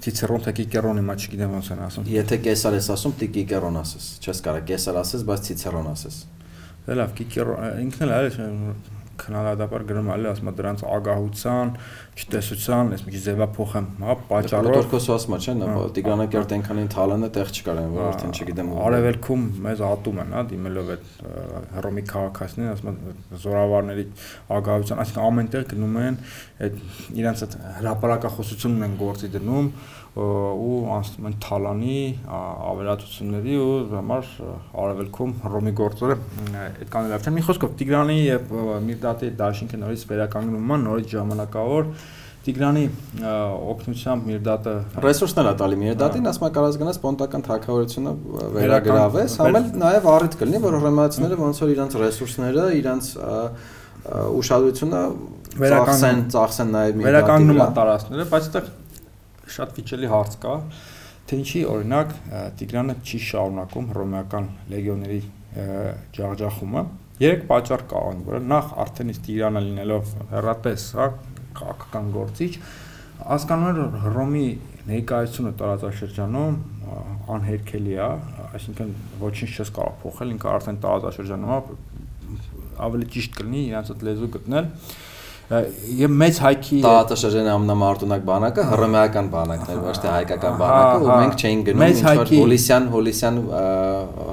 [0.06, 4.04] Ցիցերոն թե Կիկերոն իմա չգիտեմ ոնց են ասում։ Եթե կեսար ես ասում, դի Կիկերոն ասես։
[4.22, 6.18] Չես կարող կեսար ասես, բայց Ցիցերոն ասես։
[7.00, 8.30] լավ, Կիկերոն ինքն էլ էլի
[9.20, 11.72] քննադատաբար գրում ալի ասում դրանց ագահության,
[12.16, 17.30] չտեսության, ես մի քիչ ձևափոխեմ, հա, պատճառով։ Դորքոսը ասում է, չէ՞, նա Տիգրանակերտ այնքանին թալանը
[17.36, 21.10] տեղ չկար, որ արդեն չգիտեմ ու։ Արևելքում մեզ ատում են, հա, դիմելով այդ
[21.76, 22.98] Հռոմի քաղաքացիներին, ասում
[23.46, 24.06] զորավարների
[24.56, 26.18] ագահության, այսինքն ամենտեղ գնում են
[26.66, 26.80] այդ
[27.20, 29.70] իրանց այդ հրաապարակախոսությունն են գործի դնում
[30.16, 31.96] ու անցնում են թալանի
[32.26, 34.28] ավերածությունների ու համար
[34.82, 36.16] արևելքում Հռոմի գործերը
[36.62, 38.54] այդքան լավ չեն։ Մի խոսքով Տիգրանի եւ
[38.86, 41.90] Միրդատի դաշինքը նորից վերականգնում են նորից ժամանակավոր
[42.46, 42.84] Տիգրանի
[43.26, 48.12] օգնությամբ Միրդատը ռեսուրսներ է տալի Միրդատին, ասում է կարած գնաց պոնտական թակավորությունը
[48.56, 53.10] վերագրավես, համ էլ նաև առիթ կլինի, որ ռոմեացիները ոնց որ իրանց ռեսուրսները, իրանց
[54.06, 55.02] ուշադրությունը
[55.66, 58.68] վերականգնեն, ծախսեն նաև Միրդատի։ Վերականգնում են տարածքները, բայց այդտեղ
[59.54, 60.54] շատ վիճելի հարց կա,
[61.26, 62.12] թե ինչի օրինակ
[62.60, 65.20] Տիգրանը չի շարունակում հռոմեական լեգիոների
[66.16, 66.82] ջախջախումը։
[67.22, 71.06] Երեք պատճառ կա այն, որ նախ արդեն իսկ Տիգրանը լինելով հերատես, հա,
[71.56, 72.50] քաղաքական գործիչ,
[73.26, 74.46] հասկանում որ Հռոմի
[74.86, 76.58] ներկայությունը տարածաշրջանում
[77.36, 78.10] անհերքելի է,
[78.56, 78.92] այսինքն
[79.22, 81.60] ոչինչ չես կարող փոխել, ինքը արդեն տարածաշրջանում է,
[82.86, 84.68] ավելի ճիշտ կլինի իրանց այդ լեզու գտնել
[85.46, 91.44] եւ մեծ հայքի Տաթաշրջանի ամենամարտունակ բանակը հռոմեական բանակն էր, ոչ թե հայկական բանակը, ու մենք
[91.46, 93.38] չէինք գնում ինչ որ հոլիսյան հոլիսյան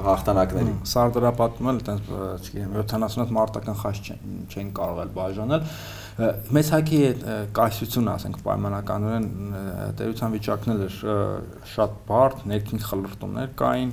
[0.08, 2.10] հաղթանակների։ Սարդարապատում էլ այտենց,
[2.48, 5.68] չգիտեմ, 70 մարտական խաչ չեն կարող էլ բաժանել
[6.14, 6.98] մեծ հայքի
[7.56, 9.24] կայսությունը, ասենք պայմանականորեն
[9.98, 10.98] տերության վիճակն էր
[11.72, 13.90] շատ բարդ, ներքին խլրտումներ կային,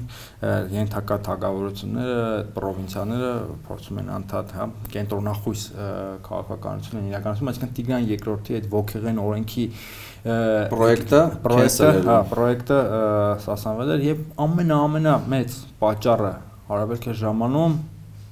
[0.75, 2.19] ենթակա թագավորությունները,
[2.57, 3.31] պրովինցիաները
[3.65, 5.65] փորձում են անդադ, հա, կենտրոնախույս
[6.29, 9.65] քաղաքականություն են իրականացնում, այսինքն Տիգրան երկրորդի այդ ոգեղեն օրենքի
[10.21, 12.79] պրոյեկտը, պրոյեկտը, հա, պրոյեկտը
[13.49, 16.33] սասանվել էր եւ ամենաամենա մեծ պատճառը
[16.69, 17.79] հարաբերք ժամանում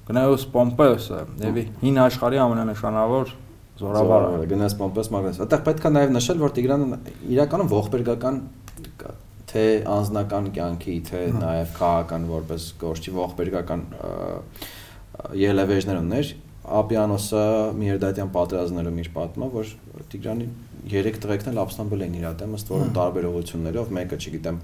[0.09, 3.33] Գնայոս Պոմպեոսը, եւ հին աշխարհի ամենանշանավոր
[3.79, 6.99] Զորավարը գնաց Պոմպեոս Մագնես։ Այդտեղ պետք է նաև նշել, որ Տիգրանը
[7.35, 8.39] իրականում ողբերգական
[9.49, 13.83] թե անձնական կյանքի, թե նաև քաղաքական որպես գործի ողբերգական
[15.39, 16.33] ելևեժներ ուներ։
[16.79, 17.43] Աբիանոսը
[17.79, 19.71] Միերդատյան պատերազմներում իր պատմա, որ
[20.11, 20.49] Տիգրանի
[20.93, 24.59] երեք տղեկն էլ ապստամբել էին իր դեմ, ըստ որում տարբերողություններով, մեկը, չգիտեմ,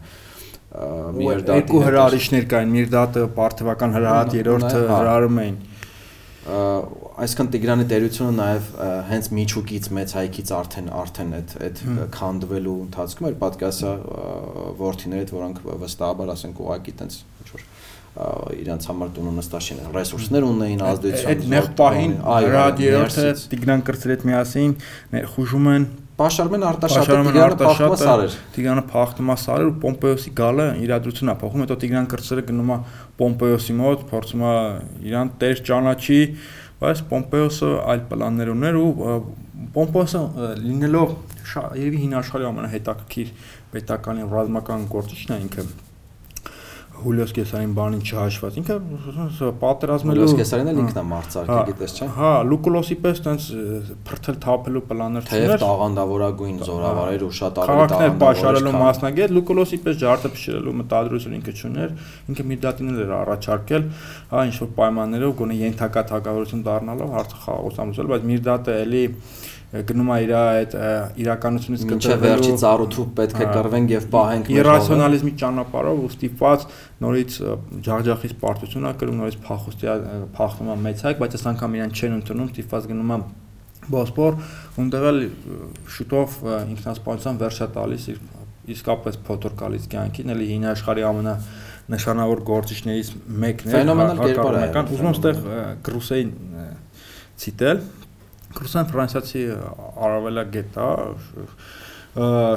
[0.75, 5.57] Միրդատի երկու հրարիշներ կային, Միրդատը պարթևական հրահատ երրորդը հա։ հրարում էին
[6.45, 8.67] այսքան Տիգրանի տերությունը նաև
[9.09, 11.81] հենց միջուկից մեծ հայքից արդեն արդեն այդ այդ
[12.13, 13.93] քանդվելու ընթացքում էր պատկասա
[14.77, 17.65] worth-իներ, որոնք վստահաբար ասենք ուղակի տենց ինչ որ
[18.61, 22.13] իրանց համար տունը նստաշին ռեսուրսներ ունեին ազդեցություն այդ նեղ պահին
[22.55, 24.75] ռադիոյորթը Տիգրան կրծր հետ միասին
[25.33, 31.35] խուժում են Պաշարմեն Արտաշատը Տիգրանը փախտումա սարեր։ Տիգրանը փախտումա սարեր ու Պոմպեոսի գալը իրադրությունն է
[31.41, 32.77] փոխում, հետո Տիգրան կրծերը գնում է
[33.19, 34.53] Պոմպեոսի մոտ, փորձում է
[35.11, 36.19] իրան տեր ճանաչի,
[36.79, 38.91] բայց Պոմպեոսը այլ պլաններ ուներ ու
[39.75, 40.21] Պոմպեոսը
[40.63, 41.17] լինելով
[41.83, 43.35] երևի հին աշխարհի ամենահետաքրքիր
[43.75, 45.67] պետական ռազմական գործիչն է ինքը
[47.03, 48.75] Հուլիոս Կեսարին բանին չհաշված։ Ինքը
[49.61, 53.47] պատերազմելու Հուլիոս Կեսարինն էլ ինքն է մարցարկը, հա, գիտես չէ։ Հա, Լուկուլոսի պես տենց
[54.09, 59.99] փրթել թափելու պլաններ չուներ։ Թեև տաղանդավորագույն զորավարեր ու շատ ավելի տաղանդավոր պաշարելու մասնագետ Լուկուլոսի պես
[60.05, 61.95] ջարդը փշրելու մտադրություն ինքը չուներ։
[62.31, 63.89] Ինքը մի դատին էր առաջարկել,
[64.31, 69.03] հա, ինչ որ պայմաններով գոնե ենթակա թակավորություն դառնալով հարցը խաղաղությամբ, բայց Միրդատը էլի
[69.89, 70.75] գնում է իր այդ
[71.21, 76.65] իրականությունից կտրվելու մինչև վերջի ծառութու պետք է կռվենք եւ պահենք մեր իրացիոնալիզմի ճանապարհով ու ստիպված
[77.05, 77.39] նորից
[77.87, 79.95] ջախջախից պարտություն ա կրում նորից փախոստի
[80.37, 83.19] փախնում է մեծ հայք բայց այս անգամ իրան չեն ընդունում ստիպված գնում է
[83.85, 84.37] Բոսպոր
[84.81, 85.19] ունտեղ էլ
[85.95, 88.21] շուտով ինքնասպանության վերջա տալիս իր
[88.75, 91.35] իսկապես փոթորկալից կյանքին էլի հին աշխարհի ամենա
[91.93, 93.11] նշանավոր գործիչներից
[93.43, 95.43] մեկն է ֆենոմենալ կերպար է ուզում եմ ստեղ
[95.85, 96.31] Կրուսեին
[97.45, 97.83] ցիտել
[98.55, 99.43] Կրուսան ֆրանսիացի
[100.05, 100.89] արավելագետ է,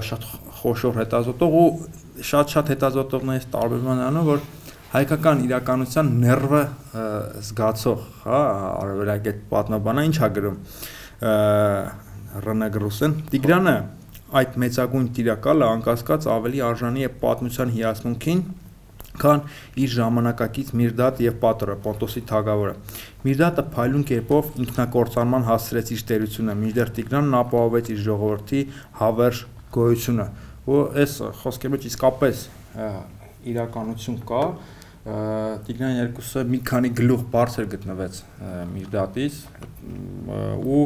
[0.09, 0.26] շատ
[0.59, 1.68] խոշոր հետազոտող ու
[2.28, 4.44] շատ-շատ հետազոտողներից տարբերվում են նրանով, որ
[4.92, 6.62] հայկական իրականության ներվը
[7.49, 8.38] զգացող, հա,
[8.78, 10.57] արևելագետ պատմաբանը ինչ է գրում
[12.46, 13.74] Ռենե Գրուսեն Տիգրանը
[14.38, 18.42] այդ մեծագույն տիրակալը անկասկած ավելի արժանի է պատմության հիացմունքին
[19.22, 19.42] քան
[19.84, 22.74] իր ժամանակակից Միրդատ եւ Պատրը Պոնտոսի թագավորը։
[23.28, 28.62] Միրդատը փայլուն կերպով ինքնակործանման հասցրեց իր տերությունը, մինչդեռ Տիգրանն ապահովեց իր ժողովրդի
[28.98, 29.44] հավերժ
[29.78, 30.26] գոյությունը։
[30.68, 32.44] Ու այս խոսքերի մեջ իսկապես
[33.48, 34.42] իրականություն կա,
[35.08, 38.18] Տիգրան երկուսը մի քանի գլուխ բարձր գտնվեց
[38.74, 39.36] Միրդատից
[40.68, 40.82] ու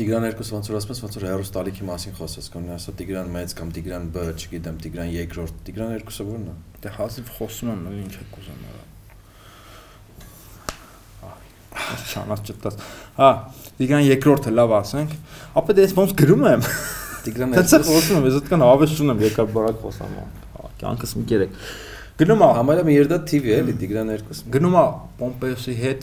[0.00, 3.50] Տիգրան երկուսը ոնց որ ասում ես, ոնց որ հերոստալիքի մասին խոսես, կամ ասա Տիգրան մեծ
[3.58, 8.14] կամ Տիգրան Բ, չգիտեմ, Տիգրան երկրորդ, Տիգրան երկուսը ո՞րն է։ Դե հազիվ խոսում եմ, ինչ
[8.16, 8.84] եք ուզում արա։
[12.14, 12.74] Շանած չտած։
[13.20, 13.30] Հա,
[13.76, 15.10] Տիգրան երկրորդը լավ ասենք,
[15.60, 16.64] ապա դե ես ոնց գրում եմ։
[17.28, 20.16] Տիգրան երկրորդը խոսում եմ, ես այդքան հավես չունեմ, եկա բարակ խոսամ։
[20.80, 21.52] կյանքս մի կերեք։
[22.20, 24.82] Գնում է համարը մի երդա TV էլի Տիգրան երկուսը։ Գնում է
[25.20, 26.02] Պոմպեոսի հետ,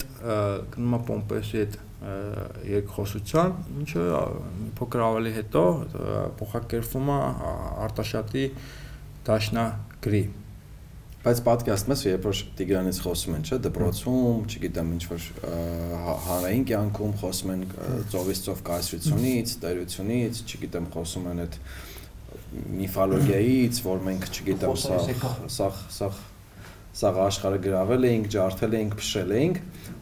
[0.72, 1.76] գնում է Պոմպեոսի հետ
[2.72, 3.54] երկխոսության,
[3.84, 4.06] ինչը
[4.80, 5.62] փոքր ավելի հետո
[6.40, 7.20] փոխակերպվում է
[7.86, 8.44] Արտաշատի
[9.30, 10.24] դաշնագրի
[11.18, 15.24] բայց պատկասում ես երբ որ Տիգրանից խոսում են, չէ, դպրոցում, չգիտեմ, ինչ որ
[16.28, 17.64] հանրային կյանքում խոսում են
[18.14, 21.58] ծովից ծով կայսրությունից, տերությունից, չգիտեմ, խոսում են այդ
[22.78, 25.00] միֆոլոգիայից, որ մենք, չգիտեմ, սա
[25.52, 26.10] սա սա
[26.98, 29.58] սա աշխարհը գրավել էինք, ջարդել էինք, փշրել էինք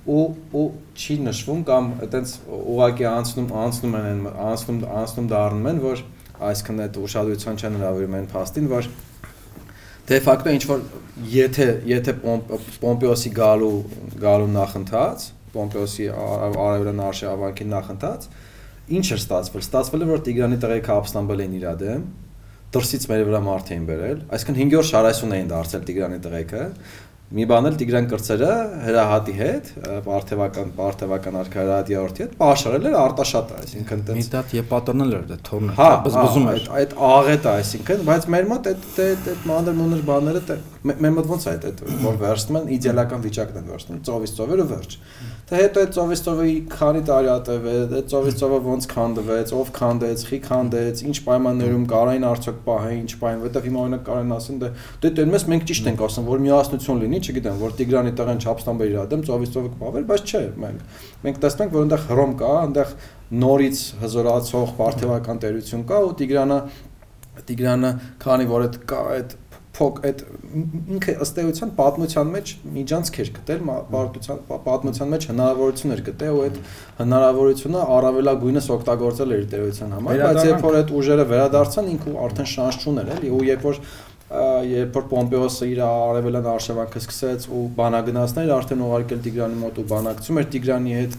[0.07, 0.22] ու
[0.55, 6.03] ու չի նշվում կամ այտենց ուղակի անցնում անցնում են անցնում անցնում դառնում են որ
[6.47, 8.88] այսքան այդ ուշադրության չեն հրավիրում են փաստին որ
[10.07, 10.84] դե ֆակտո ինչ որ
[11.32, 13.72] եթե եթե Պոմպեոսի գալու
[14.22, 15.26] գալու նախընթաց
[15.57, 18.28] Պոմպեոսի արևելան արշավանքի նախընթաց
[18.97, 22.07] ինչ էր ստացվել ստացվել է որ Տիգրանի տղեկը ապստամբել են իր դեմ
[22.77, 26.64] դրսից մեր վրա մարդ էին բերել, այսինքն 5-րդ շարասուն էին դարձել Տիգրանի տղեկը,
[27.27, 28.51] մի բան էլ Տիգրան կրծերը
[28.85, 29.70] հրահատի հետ,
[30.07, 35.24] Պարթևական Պարթևական արքայարատի օրդի հետ պաշարել էր Արտաշատը, այսինքն տենց Մի դատ եւ պատրնել էր
[35.33, 35.74] դա թորնը,
[36.07, 40.45] բզբզում էր։ Այդ աղետը, այսինքն, բայց մեր մոտ այդ այդ մանր մոնր բաները
[40.87, 44.97] մեր մոտ ոնց է այդ որ վերցնում են իդեալական վիճակն են վերցնում, ծովից ծովերը վերջ։
[45.47, 49.68] Թե հետո այդ ծովից ծովի քանի տարի ատև է, այդ ծովից ծովը ոնց քանդվեց, ով
[49.76, 54.59] քանդեց, խի քանդեց, ինչ պայմաններում կարային արդյոք պահեն, ինչ պայն, որտեվ հիմա օրինակ կարեն ասեն
[54.62, 54.70] դե
[55.07, 58.91] դե դերում ես մենք ճիշտ ենք ասում, որ միասնություն լինի, չգիտեմ, որ Տիգրանի տղեն չափստամբեր
[58.97, 62.93] իր դեմ ծովից ծովը կպավել, բայց չէ, մենք մենք տեսնենք, որ այնտեղ հռոմ կա, այնտեղ
[63.26, 66.59] նորից հզորացող բարթևական տերություն կա ու Տիգրանը
[67.47, 67.91] Տիգրանը
[68.22, 69.34] քանի որ այդ այդ
[69.77, 70.22] փոք այդ
[70.97, 73.62] ինքը ըստ էության պատմության մեջ միջանցք էր գտել
[73.93, 76.59] պատմության պատմության մեջ հնարավորություն էր գտել ու այդ
[77.01, 82.81] հնարավորությունը առավելագույնս օգտագործել էր տերության համար բայց երբ որ այդ ուժերը վերադարձան ինքը արդեն շանս
[82.87, 83.83] չուներ էլի ու երբ որ
[84.27, 90.41] երբ որ Պոմպեոսը իր արևելան արշավանքը սկսեց ու բանագնացներ արդեն ուղարկել Տիգրանի մոտ ու բանակցում
[90.43, 91.14] էր Տիգրանի հետ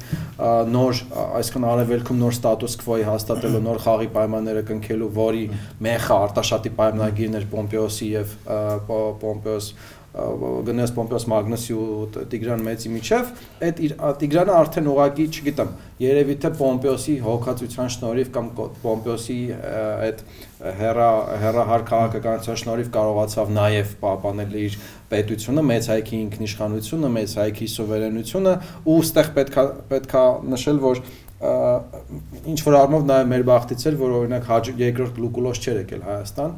[0.75, 0.99] նոր
[1.39, 5.45] այսքան արևելքում նոր ստատուս քվոյի հաստատելու նոր խաղի պայմանները կնքելու, որի
[5.87, 8.35] մեխը արտաշատի պայմանագիրն էր Պոմպեոսի եւ
[9.23, 9.71] Պոմպեոս
[10.17, 13.31] գնաց Պոմպեոս Մագնուսի ու Տիգրան մեծի միջև,
[13.67, 13.81] այդ
[14.21, 18.47] Տիգրանը արդեն ուղակի, չգիտեմ, երևի թե Պոմպեոսի հոգացության շնորհիվ կամ
[18.85, 19.37] Պոմպեոսի
[20.07, 20.23] այդ
[20.79, 21.09] հերա
[21.43, 24.79] հերահար քաղաքականության շնորհիվ կարողացավ նաև պահպանել իր
[25.11, 28.55] պետությունը, մեծ հայքի ինքնիշխանությունը, մեծ հայքի սուվերենությունը
[28.87, 30.23] ու ստեղ պետքա պետքա
[30.55, 31.03] նշել, որ
[31.37, 34.49] ինչ որ առումով նաև մեր բախտից էր, որ օրինակ
[34.81, 36.57] երկրորդ Լուկուլոս չէր եկել Հայաստան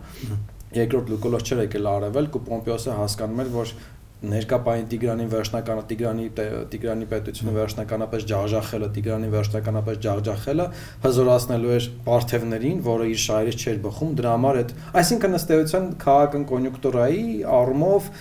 [0.77, 3.73] երկրորդ Լուկոլոս չէր եկել արևել, ու Պոմպեոսը հասկանում էր, որ
[4.19, 6.25] ներկապային Տիգրանին վերջնականը Տիգրանի
[6.71, 10.65] Տիգրանի պետությունը վերջնականապես ջախջախելը, Տիգրանին վերջնականապես ջախջախելը
[11.05, 16.45] հզորացնելու էր Պարթևներին, որը իր շահերից չէր բխում, դրա համար այդ, այսինքն ըստ էության քաղաքական
[16.51, 17.23] կոնյունկտուրայի
[17.59, 18.11] առումով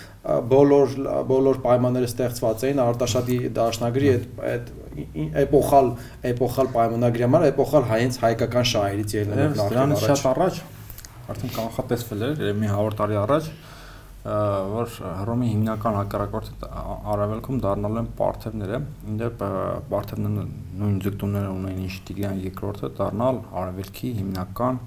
[0.55, 0.97] բոլոր
[1.35, 4.73] բոլոր պայմանները ստեղծված էին Արտաշատի դաշնագրի այդ այդ
[5.43, 5.93] էպոխալ
[6.31, 10.61] էպոխալ պայմանագրի համար էպոխալ հայենց հայկական շահերից ելնելով նախ առաջ շատ առաջ
[11.33, 13.51] արդեն կանխատեսվել էր մի 100 տարի առաջ
[14.29, 16.69] որ Հռոմի հիմնական հակառակորդը
[17.13, 18.81] արևելքում դառնալու են Պարթևները,
[19.13, 19.45] ինդեպ
[19.93, 20.45] Պարթևները
[20.83, 24.81] նույն ձգտումները ունեն ինչ Տիգրան երկրորդը դառնալ արևելքի հիմնական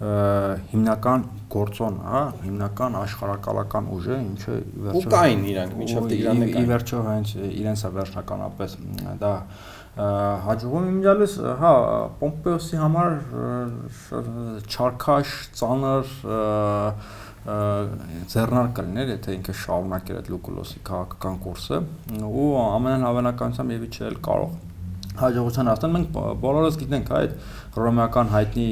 [0.00, 4.54] հիմնական գործոն, հա, հիմնական աշխարհակալական ուժը, ինչը
[4.86, 8.76] վերջո ու կային իրանք միջավ Տիգրանը կային։ Ի վերջո հենց իրենց է վերջնականապես
[9.20, 9.34] դա
[9.98, 11.72] հաջողում իմիջալես, հա,
[12.20, 13.16] Պոմպեոսի համար
[14.70, 16.14] չարքաշ, ծանր
[18.30, 21.78] ձեռնար կլիներ, եթե ինքը շարունակեր այդ Լուկուլոսի քաղաքական կուրսը
[22.30, 24.58] ու ամենահավանականությամբ եւի չէր կարող
[25.20, 27.32] հաջողության հասնել մենք բոլորս գիտենք այդ
[27.80, 28.66] ռոմեական հայտնի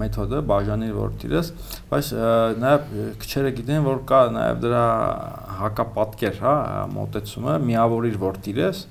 [0.00, 1.50] մեթոդը բաժանի որ տիրես
[1.90, 2.10] բայց
[2.64, 2.90] նաև
[3.22, 4.84] քչերը գիտեն որ կա նաև դրա
[5.60, 6.54] հակապատկեր հա
[6.94, 8.84] մոտեցումը միավորիր որ տիրես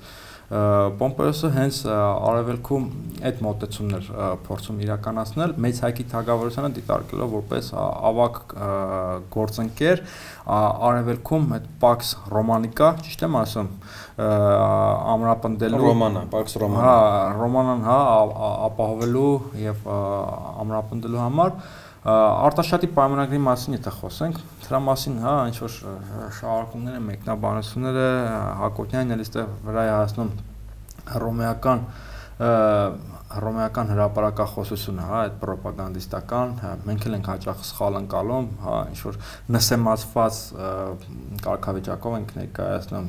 [0.50, 2.86] Պոմպեոսը հենց արևելքում
[3.28, 4.06] այդ մոտեցումներ
[4.48, 8.40] փորձում իրականացնել մեծ հայկի թագավորությանը դիտարկելով որպես ավակ
[9.36, 10.02] գործընկեր
[10.50, 13.68] արևելքում այդ Pax Romanica, ճիշտ եմ ասում,
[15.14, 16.96] ամրապնդելու Ռոմանա, Pax Romana։ Հա,
[17.38, 18.00] Ռոմանան, հա,
[18.70, 19.30] ապահովելու
[19.68, 21.54] եւ ամրապնդելու համար
[22.00, 25.74] արտաշատի պայմանագրի մասին եթե խոսենք, դրա մասին, հա, ինչ որ
[26.38, 28.06] շարունակումները, մեկնաբանությունները
[28.60, 30.30] Հակոբյանն էլ այստեղ վրա է հասնում
[31.20, 31.84] ռոմեական
[33.30, 39.18] հռոմեական հրապարակախոսությունը, հա, այդ ռոպագանդիստական, հա, մենք էլ ենք հաճախ սխալ անցալում, հա, ինչ որ
[39.54, 40.40] նսեմացված
[41.46, 43.08] կարգավիճակով ենք ներկայացնում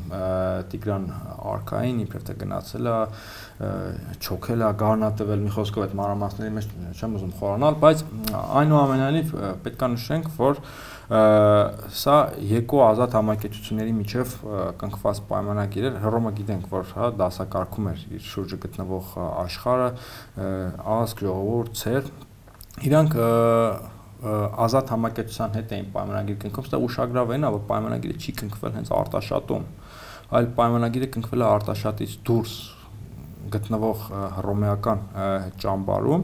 [0.71, 1.07] Տիգրան
[1.51, 2.95] արքային, իբր թե գնացել է,
[4.21, 8.05] չոքել է, գառնատվել մի խոսքով այդ մանրամասների մեջ չեմ ուզում խորանալ, բայց
[8.61, 10.61] այնուամենայնիվ պետք է նշենք, որ
[11.11, 14.35] սա երկու ազատ համակեցությունների միջև
[14.79, 19.09] կնքված պայմանագիր էր հռոմը գիտենք որ հա դասակարգում էր իր շուրջը գտնվող
[19.41, 19.89] աշխարհը
[20.95, 22.07] ազգ ժողովուրդ ցեր
[22.87, 23.19] իրանք
[24.69, 28.91] ազատ համակեցության հետ էին պայմանագիր կնքում սա ուշագրավ է նա որ պայմանագիրը չի կնքվել հենց
[29.01, 29.65] արտաշատում
[30.31, 32.53] այլ պայմանագիրը կնքվել է արտաշատից դուրս
[33.51, 34.03] գտնվող
[34.37, 35.01] հռոմեական
[35.59, 36.23] ճամբարում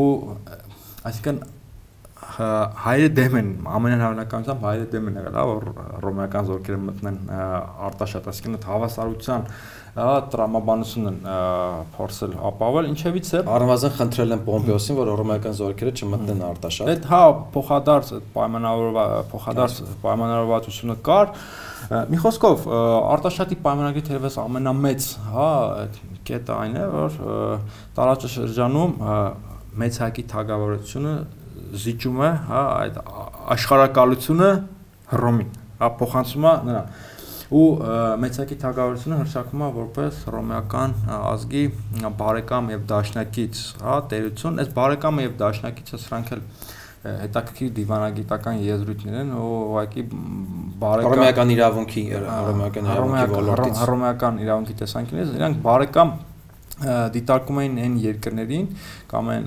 [0.00, 0.08] ու
[1.06, 1.44] այսինքն
[2.36, 5.66] հայերը դեմ են ամենահավանականությամբ հայերը դեմ են եղել, հա, որ
[6.04, 7.18] ռոմեական զորքերը մտնեն
[7.86, 9.46] արտաշատ, այսինքն այդ հավասարության
[9.96, 11.20] հա տրամաբանություն են
[11.96, 17.22] փորձել ապավել, ինչևից է առնվազն խնդրել են Պոմպեոսին, որ ռոմեական զորքերը չմտնեն արտաշատ։ Այդ հա
[17.54, 21.32] փոխադարձ պայմանավորված փոխադարձ պայմանավորվածությունը կար,
[21.86, 22.64] Մի խոսքով
[23.14, 25.50] արտաշատի պայմանագրի թերևս ամենամեծ, հա,
[25.82, 27.18] այդ կետը այն է, որ
[27.98, 28.96] տարածաշրջանում
[29.82, 31.12] մեծ հայկի թագավորությունը
[31.86, 33.02] զիջում է, հա, այդ
[33.56, 34.50] աշխարակալությունը
[35.12, 35.50] Հռոմին,
[35.80, 36.96] հա, փոխանցում է նրան
[37.46, 37.66] ու
[38.22, 41.62] մեծակի թագավորությունը հրշակվում է որպես ռոմեական ազգի
[42.22, 46.42] բարեկամ եւ դաշնակից, հա, տերություն, այս բարեկամը եւ դաշնակիցը սրանք էլ
[47.06, 50.04] հետաքրքիր դիվանագիտական եզրույթներ են ու ուղղակի
[50.82, 56.12] բարեկամ ռոմեական իրավունքի ռոմեական իրավունքի ոլորտից ռոմեական իրավունքի տեսանկյունից իրանք բարեկամ
[56.76, 58.66] դիտարկում էին այն երկրներին
[59.08, 59.46] կամ այն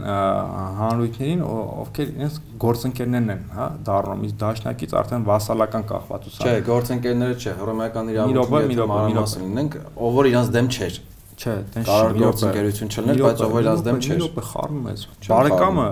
[0.80, 7.54] հանրույթներին, ովքեր իրենց գործընկերներն են, հա, դառնում, իսկ դաշնակից արդեն վասալական կախվածությամբ։ Չէ, գործընկերները չէ,
[7.62, 11.00] հռոմեական իրավունքի մանրամասն ունենք, ով որ իրենց դեմ չէր։
[11.40, 15.06] Չէ, դեն կարող գործընկերություն չլներ, բայց ով որ իրենց դեմ չէր։ Մի րոպե խառնում ես։
[15.30, 15.86] Բարեկամը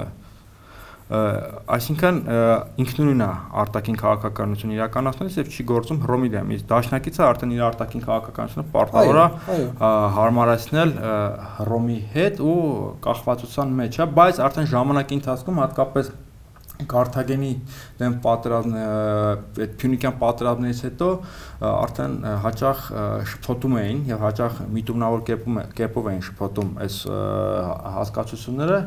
[1.08, 2.18] այսինքն
[2.84, 3.28] ինքնուրույն է
[3.62, 9.22] արտաքին քաղաքականություն իրականացնելիս եւ չի գործում Հռոմի դեմ։ Իսկ դաշնակիցը արդեն իր արտաքին քաղաքականությունը պարտավոր
[9.24, 9.26] է
[10.20, 10.94] հարմարացնել
[11.58, 12.60] Հռոմի հետ ու
[13.08, 16.16] կախվածության մեջ է, բայց արդեն ժամանակի ընթացքում հատկապես
[16.86, 17.52] Կարթագենի
[17.98, 21.08] դեմ պատրաստ այդ Փյունիկյան պատրաստներից հետո
[21.70, 22.84] արդեն հաճախ
[23.32, 27.00] շփոթում էին եւ հաճախ միտումնավոր կերպում կերպով էին շփոթում այս
[27.98, 28.80] հասկացությունները,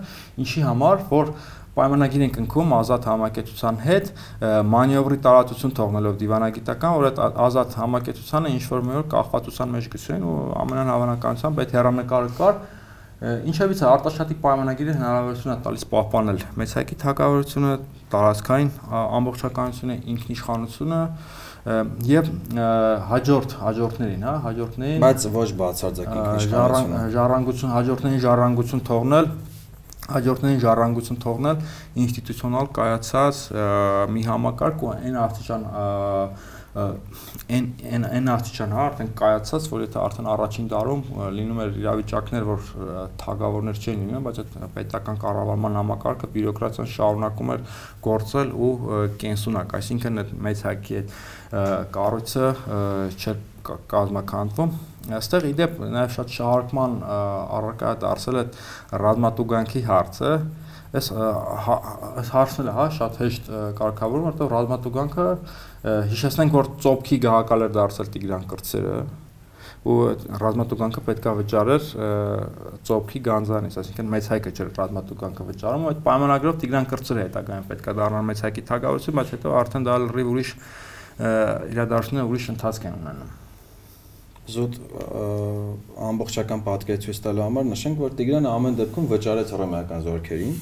[0.44, 1.34] ինչի համար, որ
[1.76, 4.10] պայմանագիր են կնքում ազատ համակեցության հետ
[4.74, 10.26] մանևրի տարածություն թողնելով դիվանագիտական, որ այդ ազատ համակեցությանը ինչ որ մի օր կախվածության մեջ գցեն
[10.30, 12.60] ու ամենան հավանականությամբ այդ հերանեկարը կար
[13.20, 16.38] Ինչևից է արտաշատի պայմանագիրը հնարավորություն է տալիս պահպանել.
[16.56, 17.72] Մեծ հայկի թակավորությունը,
[18.14, 21.00] տարածքային ամբողջականությունը, ինքնիշխանությունը
[22.08, 22.30] եւ
[23.10, 29.28] հաջորդ հաջորդներին, հա, հաջորդներին, բայց ոչ բացարձակ ինքնիշխանությունը, ժառանգություն, հաջորդներին ժառանգություն թողնել
[30.14, 31.66] հաջորդներին ժառանգություն թողնել
[32.04, 33.42] ինստիտուցիոնալ կայացած
[34.14, 35.68] մի համակարգ ու այն աստիճան
[36.70, 41.00] այն այն այն աստիճան հա արդեն կայացած, որ եթե արդեն առաջին դարում
[41.34, 42.68] լինում էր իրավիճակներ, որ
[43.22, 47.66] թագավորներ չէին լինում, բայց այդ պետական կառավարման համակարգը բյուրոկրատիան շարունակում էր
[48.06, 48.70] գործել ու
[49.24, 51.18] կենսունակ, այսինքն այդ մեծ հակի այդ
[51.98, 52.46] կառույցը
[53.18, 53.44] չէր
[53.90, 54.78] կազմակերպվում
[55.08, 58.42] Այստեղ իդեպ նաև շատ շահարկման առարկա դարձել է
[59.00, 60.32] ռազմատուգանքի հարցը,
[61.00, 61.08] այս
[61.64, 61.76] հա,
[62.34, 65.26] հարցն էլ հա շատ հեշտ կարգավորում, որտեղ ռազմատուգանքը
[66.12, 68.94] հիշեցնենք, որ ծոփքի գահակալ էր դարձել Տիգրան կրծերը
[69.80, 69.98] ու
[70.42, 71.84] ռազմատուգանքը պետքա վճարեր
[72.84, 78.26] ծոփքի գանձանից, այսինքն մեծ հայկը չէր ռազմատուգանքը վճարում, այդ պայմանագրով Տիգրան կրծերը հետագայում պետքա դառնար
[78.28, 80.50] մեծ հայկի թագավորություն, բայց հետո արդեն դա լրիվ ուրիշ
[81.70, 83.38] իրադարձությունները ուրիշ ընթացք են ունենում
[84.56, 84.76] զուտ
[86.10, 90.54] ամբողջական պատկեր ցույց տալու համար նշենք, որ Տիգրանը ամեն դեպքում վճարեց ռոմեական զորքերին,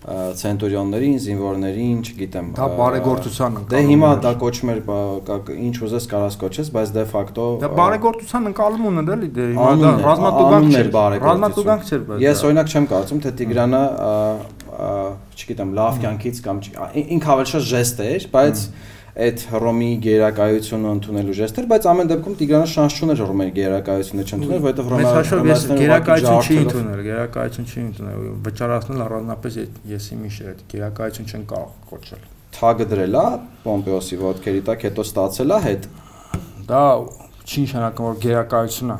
[0.00, 4.78] ցենտուրիոններին, զինվորներին, չգիտեմ։ Դա բարեգործության ընկալում։ Դե հիմա դա կոչում էր
[5.60, 9.90] ինչ ուզես կարաս կոչես, բայց դե ֆակտո Դա բարեգործության ընկալում ուներ էլի, դե հիմա դա
[10.06, 10.88] ռազմատուգանք չէր,
[11.26, 13.82] ռազմատուգանք չէր, բայց Ես օրինակ չեմ կարծում, թե Տիգրանը
[15.36, 16.64] չգիտեմ, լավ կյանքից կամ
[17.00, 18.64] ինքը ավելի շատ ժեստ էր, բայց
[19.10, 24.90] այդ Հռոմի գերակայությունը ընդունելու ժեստեր, բայց ամեն դեպքում Տիգրանը շանս չուներ Հռոմի գերակայությունը չընդունել, որովհետև
[24.90, 29.58] Հռոմը գերակայություն չի ընդունել, գերակայություն չի ընդունել, վճարացնել առանձնապես
[29.90, 32.22] եսի մի շետ, գերակայություն չեն կարող կոչել։
[32.54, 33.26] Թագը դրել է
[33.66, 35.88] Պոմպեոսի ոտքերի տակ, հետո ստացել է հետ։
[36.70, 36.82] Դա
[37.50, 38.98] չի նշանակում որ գերակայություն է։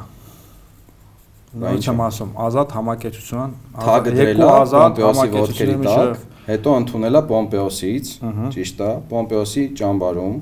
[1.50, 8.10] Ինչ եմ ասում, ազատ համակեցություն, է ազատ համակեցությունների միջև հետո ընդունել է Պոմպեոսից,
[8.54, 10.36] ճիշտ է, Պոմպեոսի ճամբարում։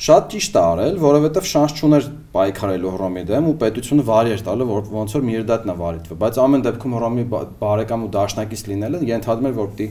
[0.00, 4.68] Շատ ճիշտ է արել, որովհետև շանս չուներ պայքարելու Հռոմի դեմ ու պետությունը վարի էր տալու,
[4.70, 7.24] որ ոնց որ Միրդատն է վարիտվը, բայց ամեն դեպքում Հռոմի
[7.60, 9.88] բարեկամ ու դաշնակից լինելը ենթադրում էր, որ պիտի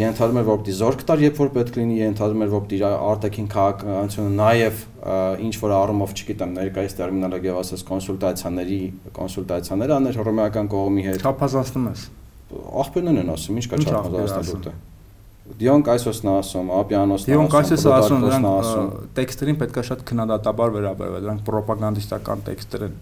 [0.00, 3.48] ենթադրում էր որ պիտի զորք տար, երբ որ պետք լինի, ենթադրում էր որ պիտի արտաքին
[3.52, 4.82] քաղաքականությունը նաև
[5.44, 8.82] ինչ որ առումով, չգիտեմ, ներկայիս տերմինոլոգիայով ասած կոնսուլտացիաների,
[9.20, 12.08] կոնսուլտացիաներ աներ հռոմեական կողմի հետ։ Չափազանցնում ես
[12.84, 14.74] աղբերներն են ասում, ինչ կա չափազանցնելու դե։
[15.60, 21.50] Դիոն Կայսոսն ասում, Ապյանոսն ասում, Դիոն Կայսոսը ասում, դրանք տեքստերին պետքա շատ քննադատաբար վերաբերվել, դրանք
[21.54, 22.94] ռոպագանդիստական տեքստեր են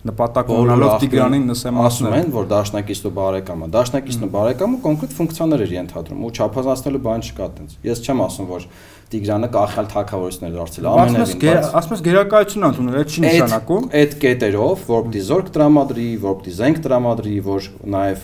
[0.00, 5.64] նպատակ ունենալով Տիգրանին նսեմ ասում են, որ դաշնակիցն ու բարեկամը, դաշնակիցն ու բարեկամը կոնկրետ ֆունկցիաներ
[5.66, 8.66] էր ենթադրում ու չափազանցնելու բան չկա այդպես։ Ես չեմ ասում, որ
[9.10, 15.02] Տիգրանը կախյալ թակավորություններ դարձել ամենևին։ Ասում ես գերակայություն ընդունել, այդ չի նշանակում։ Այդ կետերով, որ
[15.08, 18.22] պիտի զորք տրամադրի, որ պիտի զենք տրամադրի, որ նաև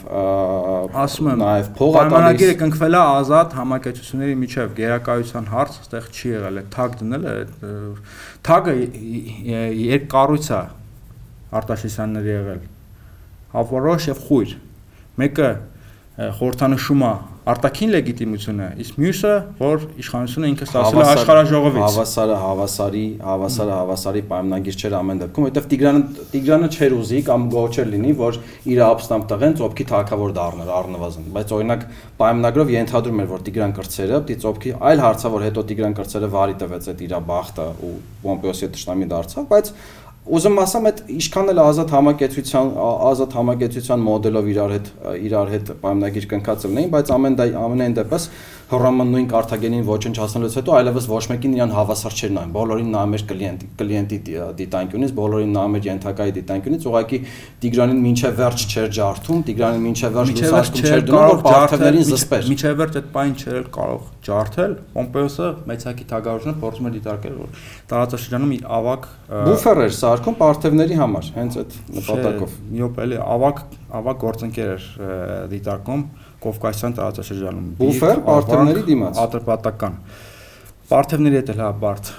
[1.02, 6.34] ասում եմ, նաև փող ատալիս։ Պայմանագիրը կնքվել է ազատ համակեցությունների միջև գերակայության հարց, այդտեղ չի
[6.36, 7.36] եղել, այդ թագ դնել է,
[8.46, 8.76] թագը
[9.90, 10.64] երկկառույց է
[11.60, 12.60] Արտաշեսյանների եղել։
[13.56, 14.54] Հավորոշ եւ խույր։
[15.16, 15.50] Մեկը
[16.16, 17.14] խորհրդանշում է
[17.46, 24.78] արտաքին լեգիտիմությունը, իսկ մյուսը, որ իշխանությունը ինքը ստացել է աշխարհաժողովից։ Հավասարը, հավասարի, հավասարը, հավասարի պայմանագիր
[24.80, 28.40] չէր ամեն դեպքում, որովհետև Տիգրանը Տիգրանը չէր ուզի կամ գոհ չէր լինի, որ
[28.72, 31.86] իր ապստամբ տղեն ծոփքի թակավոր դառներ առնվազն, բայց օրինակ
[32.16, 36.58] պայմանագրով ենթադրում էր, որ Տիգրան կրծերը պիտի ծոփքի այլ հարցը, որ հետո Տիգրան կրծերը վարի
[36.66, 37.94] տվեց այդ իր բախտը ու
[38.26, 39.70] Պոմպեոսի տշնամի դարձավ, բայց
[40.26, 42.70] ուզում ասամ այդ ինչքան էլ ազատ համակեցության
[43.06, 44.88] ազատ համակեցության մոդելով իրար հետ
[45.26, 48.26] իրար հետ պայմանագիր կնքած լինեին, բայց ամեն ամենայն դեպս
[48.66, 53.22] Հռոմը նույն Կարթագենին ոչնչացնելուց հետո այլևս ոչ մեկին իրան հավասար չէր նայում։ Բոլորին նայում էր
[53.30, 54.18] կլիենտի կլիենտի
[54.58, 57.20] դիտանկյունից, բոլորին նայում էր ենթակայի դիտանկյունից, ուղղակի
[57.62, 62.76] Տիգրանին մինչև վերջ չէր ջարդում, Տիգրանին մինչև վերջ լուսարկում չէր դնում, որ պարտերներին զսպեր։ Մինչև
[62.82, 68.64] վերջ այդ պայն չէր կարող ջարդել։ Պոմպեոսը մեծակի թագավորությունը փորձում էր դիտարկել, որ տարածաշրջանում իր
[68.76, 69.08] ավակ
[69.46, 73.62] բուֆեր էր սարքում պարտերների համար, հենց այդ նպատակով։ Մի օպ էլի ավակ
[73.96, 74.88] ավակ գործընկեր էր
[75.52, 76.02] դիտարկում
[76.46, 80.00] Կովկասյան տարածաշրջանում։ Բուֆեր պարտերների դիմաց։ Ատրպատական։
[80.86, 82.10] Պարտերների հետ էլ հա բարդ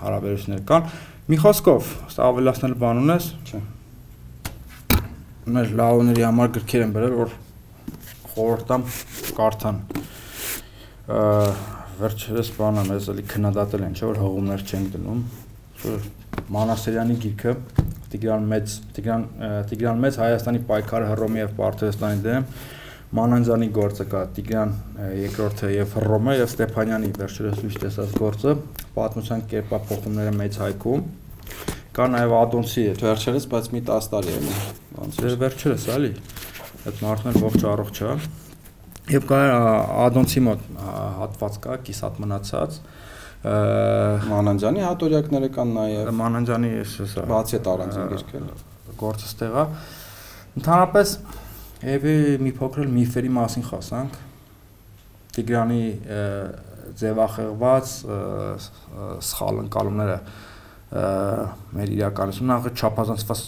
[0.00, 0.90] հարաբերություններ կան։
[1.26, 1.88] Մի խոսքով,
[2.26, 3.60] ավելացնել բան ունես։ Չէ։
[5.56, 7.34] Մեր լաոների համար գրքեր են բերել, որ
[8.36, 8.86] խորհրդամ
[9.36, 9.80] կարդան։
[11.96, 15.20] վերջերս բանը մեզ էլի քննադատել են, չէ՞ որ հողումներ չենք դնում։
[16.56, 17.52] Մանասերյանի գիրքը
[18.12, 19.22] Տիգրան Մեծ, Տիգրան
[19.70, 22.46] Տիգրան Մեծ Հայաստանի պայքարը Հռոմի եւ Պարթեստանի դեմ
[23.14, 24.72] Մանանջանի գործը կա Տիգրան
[25.20, 28.54] երկրորդը եւ Հռոմը եւ Ստեփանյանի վերջերս լույս տեսած գործը
[28.96, 31.04] պատմության կերպափոխումները մեծ հայքում
[31.96, 34.40] կա նաեւ Ադոնցի հետ վերջերս բայց մի 10 տարի է
[34.96, 36.10] ոնց է վերջերս էլի
[36.90, 38.10] այդ մարդն էլ ողջ առողջ է
[39.14, 39.40] եւ կա
[40.08, 40.66] Ադոնցի մոտ
[41.22, 42.80] հատված կա կիսատ մնացած
[43.46, 49.64] Մանանջանի հատորյակները կան նաև Մանանջանի հեսա բացի այդ առանձին գիրքերը գործը ստեղա
[50.56, 51.12] ընդհանրապես
[51.84, 54.14] Եվի մի փոքր միֆերի մասին խոսանք։
[55.36, 55.82] Տիգրանի
[56.96, 57.90] ձևախեղված
[59.26, 60.16] սխալ ընկալումները
[61.76, 63.42] մեր իրականությունն աղը չափազանցված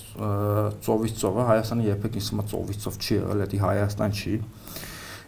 [0.84, 4.57] ծովից ծովը Հայաստանը երբեք ինձ է ծովից ծով չի եղել, դա Հայաստան չի։ Ա,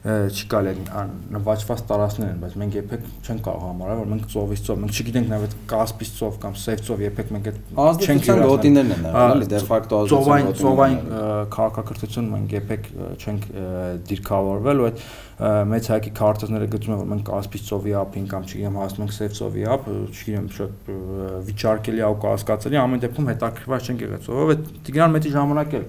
[0.01, 0.85] չի կարելի
[1.35, 5.29] նվաճված տարածքներ են, բայց մենք երբեք չենք կարող համարել, որ մենք ծովից ծով, մենք չգիտենք
[5.29, 9.61] նաև այդ Կասպից ծով կամ Սև ծով երբեք մենք այդ չենք գոտիներն են եղել, դե
[9.69, 11.01] ֆակտո ծովային ծովային
[11.53, 12.89] քաղաքակրթություն մենք երբեք
[13.21, 13.45] չենք
[14.09, 15.05] դիրքավորվել ու այդ
[15.69, 19.37] մեծ հայկի քարտեզները գտնում են որ մենք Կասպից ծովի ափին կամ չգիտեմ հասնում ենք Սև
[19.41, 20.91] ծովի ափ, չգիտեմ շատ
[21.49, 25.83] վիճարկելի ու կասկածելի, ամեն դեպքում հետաքրքրված չենք եղել ծովով, այդ Տիգրան մեծի ժամանակ է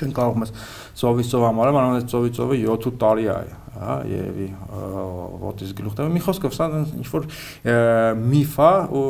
[0.00, 0.54] չեն կարող մեզ
[1.00, 3.36] ծովից ծով համարել, մանավանդ ծովից ծովը 7-8 տարի է,
[3.80, 4.46] հա, երևի
[5.40, 6.66] ոտից գլուխ տեղ։ Մի խոսքով սա
[7.00, 7.26] ինչ որ
[8.20, 8.70] միֆ է
[9.00, 9.04] ու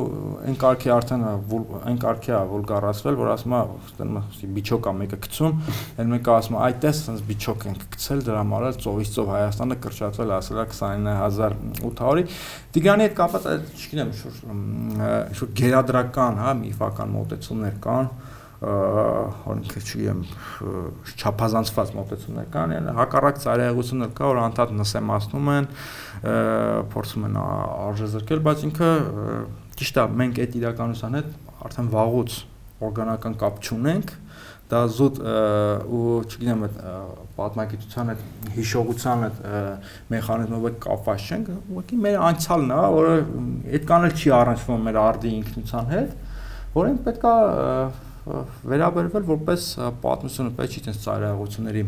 [0.50, 4.20] այն կարգի արդեն այն կարգի է վուլգարացվել, որ ասում է, ստեն
[4.58, 5.56] բիչոկ է մեկը գցում,
[5.96, 9.32] այլ մեկը ասում է, այ տես, sense բիչոկ ենք գցել դրա համար էլ ծովից ծով
[9.34, 12.26] Հայաստանը կրճատվել ասել է 29800-ի։
[12.76, 13.48] Տիգրանի հետ կապած,
[13.80, 18.12] չգիտեմ, ինչ որ գերադրական, հա, միֆական մոտեցումներ կան,
[18.60, 20.18] օրինք չգիտեմ
[21.16, 25.68] չափազանցված մոտեցումներ կան, հակառակ ծայրահեղություններ կա, որ անդադ նսեմացնում են,
[26.92, 28.90] փորձում են արժեզրկել, բայց ինքը
[29.80, 31.30] ճիշտ է, մենք այդ իրականության հետ
[31.60, 32.36] արդեն վաղուց
[32.80, 34.12] օրգանական կապ չունենք,
[34.70, 36.76] դա զուտ ու չգիտեմ այդ
[37.40, 38.20] պատմագիտության այդ
[38.54, 39.40] հիշողության այդ
[40.12, 43.16] մեխանիզմով կապված չենք, ուղղակի մեր անցյալն է, որը
[43.80, 46.14] այդքան էլ չի առնչվում մեր արդի ինքնության հետ,
[46.76, 47.34] որին պետքա
[48.70, 49.66] վերաբերվել որպես
[50.04, 51.84] պատմությունը, պես չի տես ծայրահեղությունների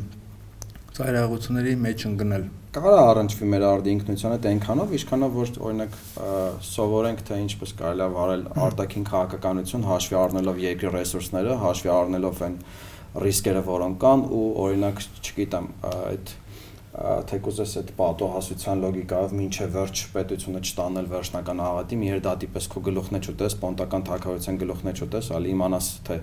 [0.96, 5.96] ծայրահեղությունների մեջ ընկնել կարա առնչվի մեր արդի ինքնությունը դա այնքանով, ինչքանով որ օրինակ
[6.68, 12.56] սովորենք թե ինչպես կարելի է վարել արտաքին քաղաքականություն հաշվի առնելով երկրի ռեսուրսները, հաշվի առնելով այն
[13.22, 16.32] ռիսկերը, որոնք կան ու օրինակ, չգիտեմ, այդ
[16.92, 22.82] թեկուզ էս այդ պատոհասության լոգիկայով ինչե վերջ պետությունը չտանել վերջնական աղետի, մի հերդատի պես քո
[22.88, 26.18] գլուխն է չուտես, պոնտական թակավորության գլուխն է չուտես, ալի իմանաս թե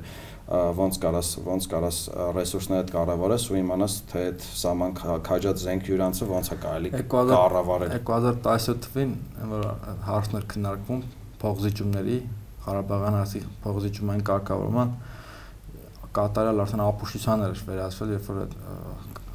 [0.49, 1.97] ոնց կարաս ոնց կարաս
[2.38, 4.95] ռեսուրսներդ կառավարես ու իմանաս թե այդ սաման
[5.26, 9.13] քաջած զենք յուրանցը ոնց է կարելի կառավարել 2017 թվին
[9.51, 9.67] որ
[10.09, 11.03] հարցներ քննարկվում
[11.43, 12.17] փողզիջումների
[12.65, 14.97] Ղարաբաղյան հարցի փողզիջումային կարգավորման
[16.17, 18.39] կատարյալ արդեն ապուշության էր վերածվել երբ որ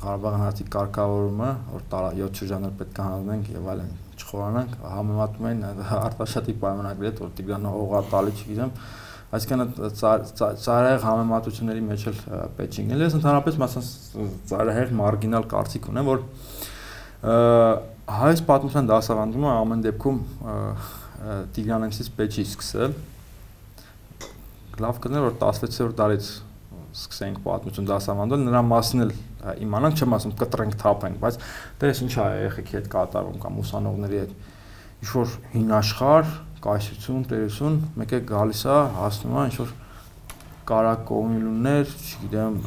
[0.04, 5.62] Ղարաբաղյան հարցի կարգավորումը, որ 7 շրջաններ պետք է հանձնենք եւ այլն չխորանանք, համեմատում են
[5.98, 8.74] արտաշատի պայմանագրի հետ, որ Տիգրանը հողա տալի, չգիտեմ,
[9.34, 9.72] այսինքն
[10.64, 12.20] ծայրահեղ համեմատությունների մեջ էլ
[12.58, 13.88] պետք չի գնել։ Ես ընդհանրապես մասած
[14.52, 16.18] ծայրահեղ մարգինալ կարծիք ունեմ, որ
[18.14, 20.18] հայոց պատմության դասավանդումը ամեն դեպքում
[21.56, 22.96] Տիգրանենցից պետք չի սկսել։
[24.84, 26.28] Լավ կներ որ 16-րդ դարից
[26.94, 29.12] սկսենք պատմություն դասավանդել, նրա մասին էլ
[29.64, 31.38] իմանանք, չեմ ասում կտրենք թափենք, բայց
[31.82, 34.34] դες ինչ է երեխեքի հետ կատարվում կամ ուսանողների հետ
[35.04, 36.34] ինչ որ հին աշխարհ,
[36.64, 39.74] կայսություն, տերություն, մեկ է գալիս է, հասնում է ինչ որ
[40.70, 42.60] կարակոմիլուններ, չգիտեմ,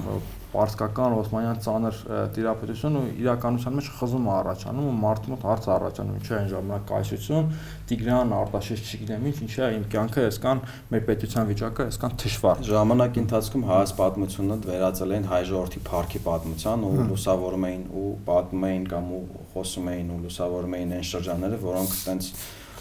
[0.54, 1.98] պարսկական օսմանյան ցաներ
[2.38, 7.50] տիրապետությունը իրականության մեջ խզում է առաջանում ու մարդու մոտ հարց առաջանում ինչի այն ժամանակ կայսրություն
[7.92, 10.62] Տիգրան Արտաշես չգիտեմ ինչ ինչա իմ կյանքը այսքան
[10.94, 16.88] մեր պետության վիճակը այսքան թշվառ ժամանակի ընթացքում հայաց պատմությունը վերածել են հայ ժողովրդի парքի պատմության
[16.88, 19.24] ու լուսավորում էին ու պատմում էին կամ ու
[19.56, 22.32] խոսում էին ու լուսավորում էին այն շրջանները որոնք այտենց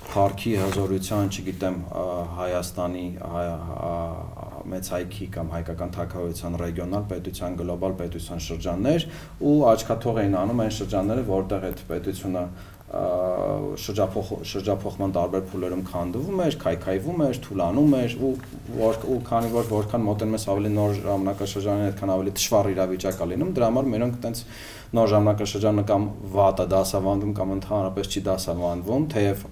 [0.07, 1.77] Փարքի հզորության, չգիտեմ,
[2.37, 3.07] Հայաստանի
[4.73, 9.07] մեծ հայքի կամ հայկական թակավորության ռեգիոնալ պետության, գլոբալ պետության շրջաններ
[9.51, 12.45] ու աչքաթող էին անում այն շրջանները, որտեղ այդ պետությունը
[12.87, 18.31] շրջափոխ շրջափոխման տարբեր փուլերում քանդվում էր, քայքայվում էր, թուլանում էր ու
[18.77, 23.29] որ ու քանի որ որքան մոտենում ես ավելի նոր ժամանակաշրջանին, այդքան ավելի դժվար իրավիճակ է
[23.33, 24.45] լինում, դրա համար մերոնք տենց
[24.97, 29.47] նոր ժամանակաշրջանը կամ վատ է դասավանդում կամ ընդհանրապես չի դասավանդվում, թեև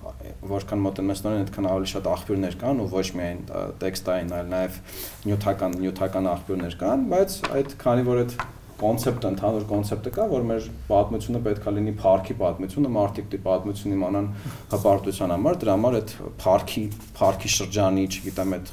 [0.51, 3.41] որքան մոտենում ես նրան, այդքան ավելի շատ աղբյուրներ կան ու ոչ միայն
[3.85, 4.83] տեքստային, այլ նաև
[5.29, 8.37] նյութական նյութական աղբյուրներ կան, բայց այդ քանի որ այդ
[8.75, 14.27] կոնցեպտ ընդհանուր կոնցեպտը կա, որ մեր պատմությունը պետքա լինի парքի պատմությունը, մարդիկ դի պատմություն իմանան
[14.75, 16.83] հպարտության համար, դրա համար այդ парքի,
[17.21, 18.73] парքի շրջանի, չգիտեմ, այդ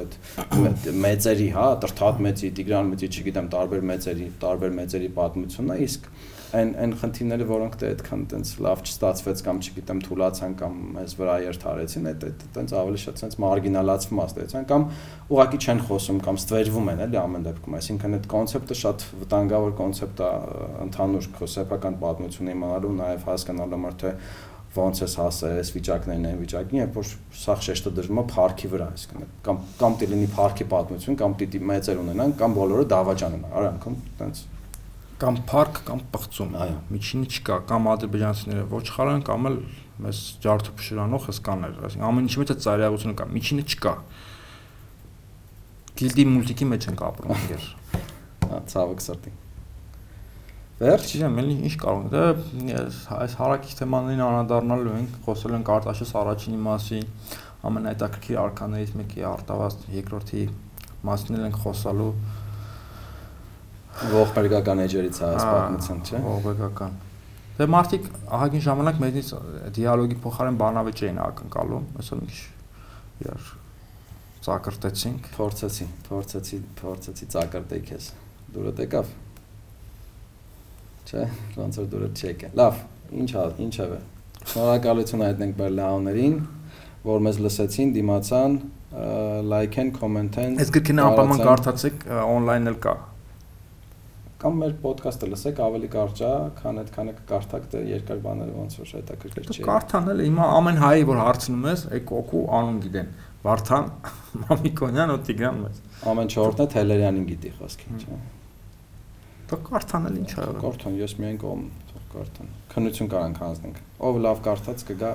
[0.00, 6.08] այդ մեծերի, հա, Տրթատ մեծի, Տիգրան մեծի, չգիտեմ, տարբեր մեծերի, տարբեր մեծերի պատմությունն է, իսկ
[6.52, 11.36] այն այն խնդիրները, որոնք դե այդքան տենց լավ չստացվեց կամ չգիտեմ թուլացան կամ մեզ վրա
[11.46, 12.26] երթարեցին, այդ
[12.56, 14.86] տենց ավելի շատ տենց մարգինալացվում աստեցան կամ
[15.32, 20.22] ուղակի չեն խոսում կամ ստվերվում են էլի ամեն դեպքում, այսինքն այդ կոնցեպտը շատ վտանգավոր կոնցեպտ
[20.22, 20.30] է
[20.86, 24.16] ընդհանուր քո սեփական պատմությունը իմանալու, նաև հասկանալու մար թե
[24.72, 27.10] ոնց ես հասես, վիճակներն են վիճակին, երբ որ
[27.42, 31.60] սա շեշտը դրվում է парքի վրա, այսինքն կամ կամ դի լինի парքի պատմություն, կամ դիտի
[31.72, 34.42] մեծեր ունենան, կամ բոլորը դավաճան են, արանքում տենց
[35.22, 39.58] կամ փառք կամ պղծում։ Այո, միջինը չկա, կամ ադրբեջանցիները ոչխարան կամ էլ
[40.02, 43.94] մեզ ջարդը փշրանող հսկաներ, այսինքն ամեն ինչի մեջ է ծայրահեղությունը կա, միջինը չկա։
[46.02, 47.66] Գիլդի մուլտիկի մեջ ենք ապրում ինքեր։
[48.52, 49.32] հա, Ցավոք սրտի։
[50.82, 52.76] Վերջ, չեմ, ելի ինչ կարող եմ։ Դա դե,
[53.22, 57.04] այս հարակից թեմաներին անդրադառնալու ենք, խոսել ենք Արտաշես առաջինի մասին,
[57.68, 60.46] ամենահետաքրքիր արքաներից մեկի Արտավազդ երկրորդի
[61.06, 62.10] մասին ենք խոսալու
[64.00, 66.94] ողբերգական էջերից է այս պատմություն, չէ՞։ Ողբերգական։
[67.52, 69.32] Դե մարդիկ ահագին ժամանակ մեզնից
[69.76, 72.40] դիալոգի փոխարեն բանավեճ էին ակնկալում, այսօր մի քիչ
[73.22, 73.50] իրար
[74.42, 78.08] ծակրտեցինք, փորձեցի, փորձեցի, փորձեցի ծակրտեի քեզ։
[78.56, 79.12] Դուրը տեկավ։
[81.12, 81.26] Չէ,
[81.60, 82.82] ոնց որ դուրը չեկե։ Լավ,
[83.22, 84.00] ինչ ա, ինչ է։
[84.42, 86.36] Շնորհակալություն հայտնենք Բերլաուներին,
[87.06, 88.58] որ մեզ լսեցին, դիմացան,
[89.52, 92.96] լայքեն, կոմենտեն։ Այս գրքին անպայման կարդացեք, on-line էլ կա
[94.42, 98.92] կամ մեր ոդկասթը լսեք ավելի կարճ է, քան այդքանը կկարդաք դե երկար բաները ոնց որ
[98.96, 103.12] հետաքրքիր չէ։ Կարդան էլ հիմա ամեն հայի որ հարցնում ես, այ կոկու անուն գիտեն։
[103.42, 103.88] Վարդան
[104.42, 105.80] Մամիկոնյան ու Տիգրան մեծ։
[106.12, 108.18] Ամեն չորտնը Թելերյանին գիտի խոսքի, չէ։
[109.52, 111.64] Դա կարդան էլ ինչ ա։ Կարդան, ես միայն կողմ
[112.12, 115.12] կարդան։ Քննություն կարանք հանձնենք։ Ով լավ կարդած կգա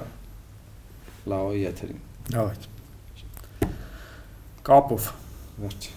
[1.34, 2.02] լավոյի եթերին։
[2.38, 2.68] Լավ։
[4.68, 5.14] Կապով։
[5.64, 5.97] Վերջ։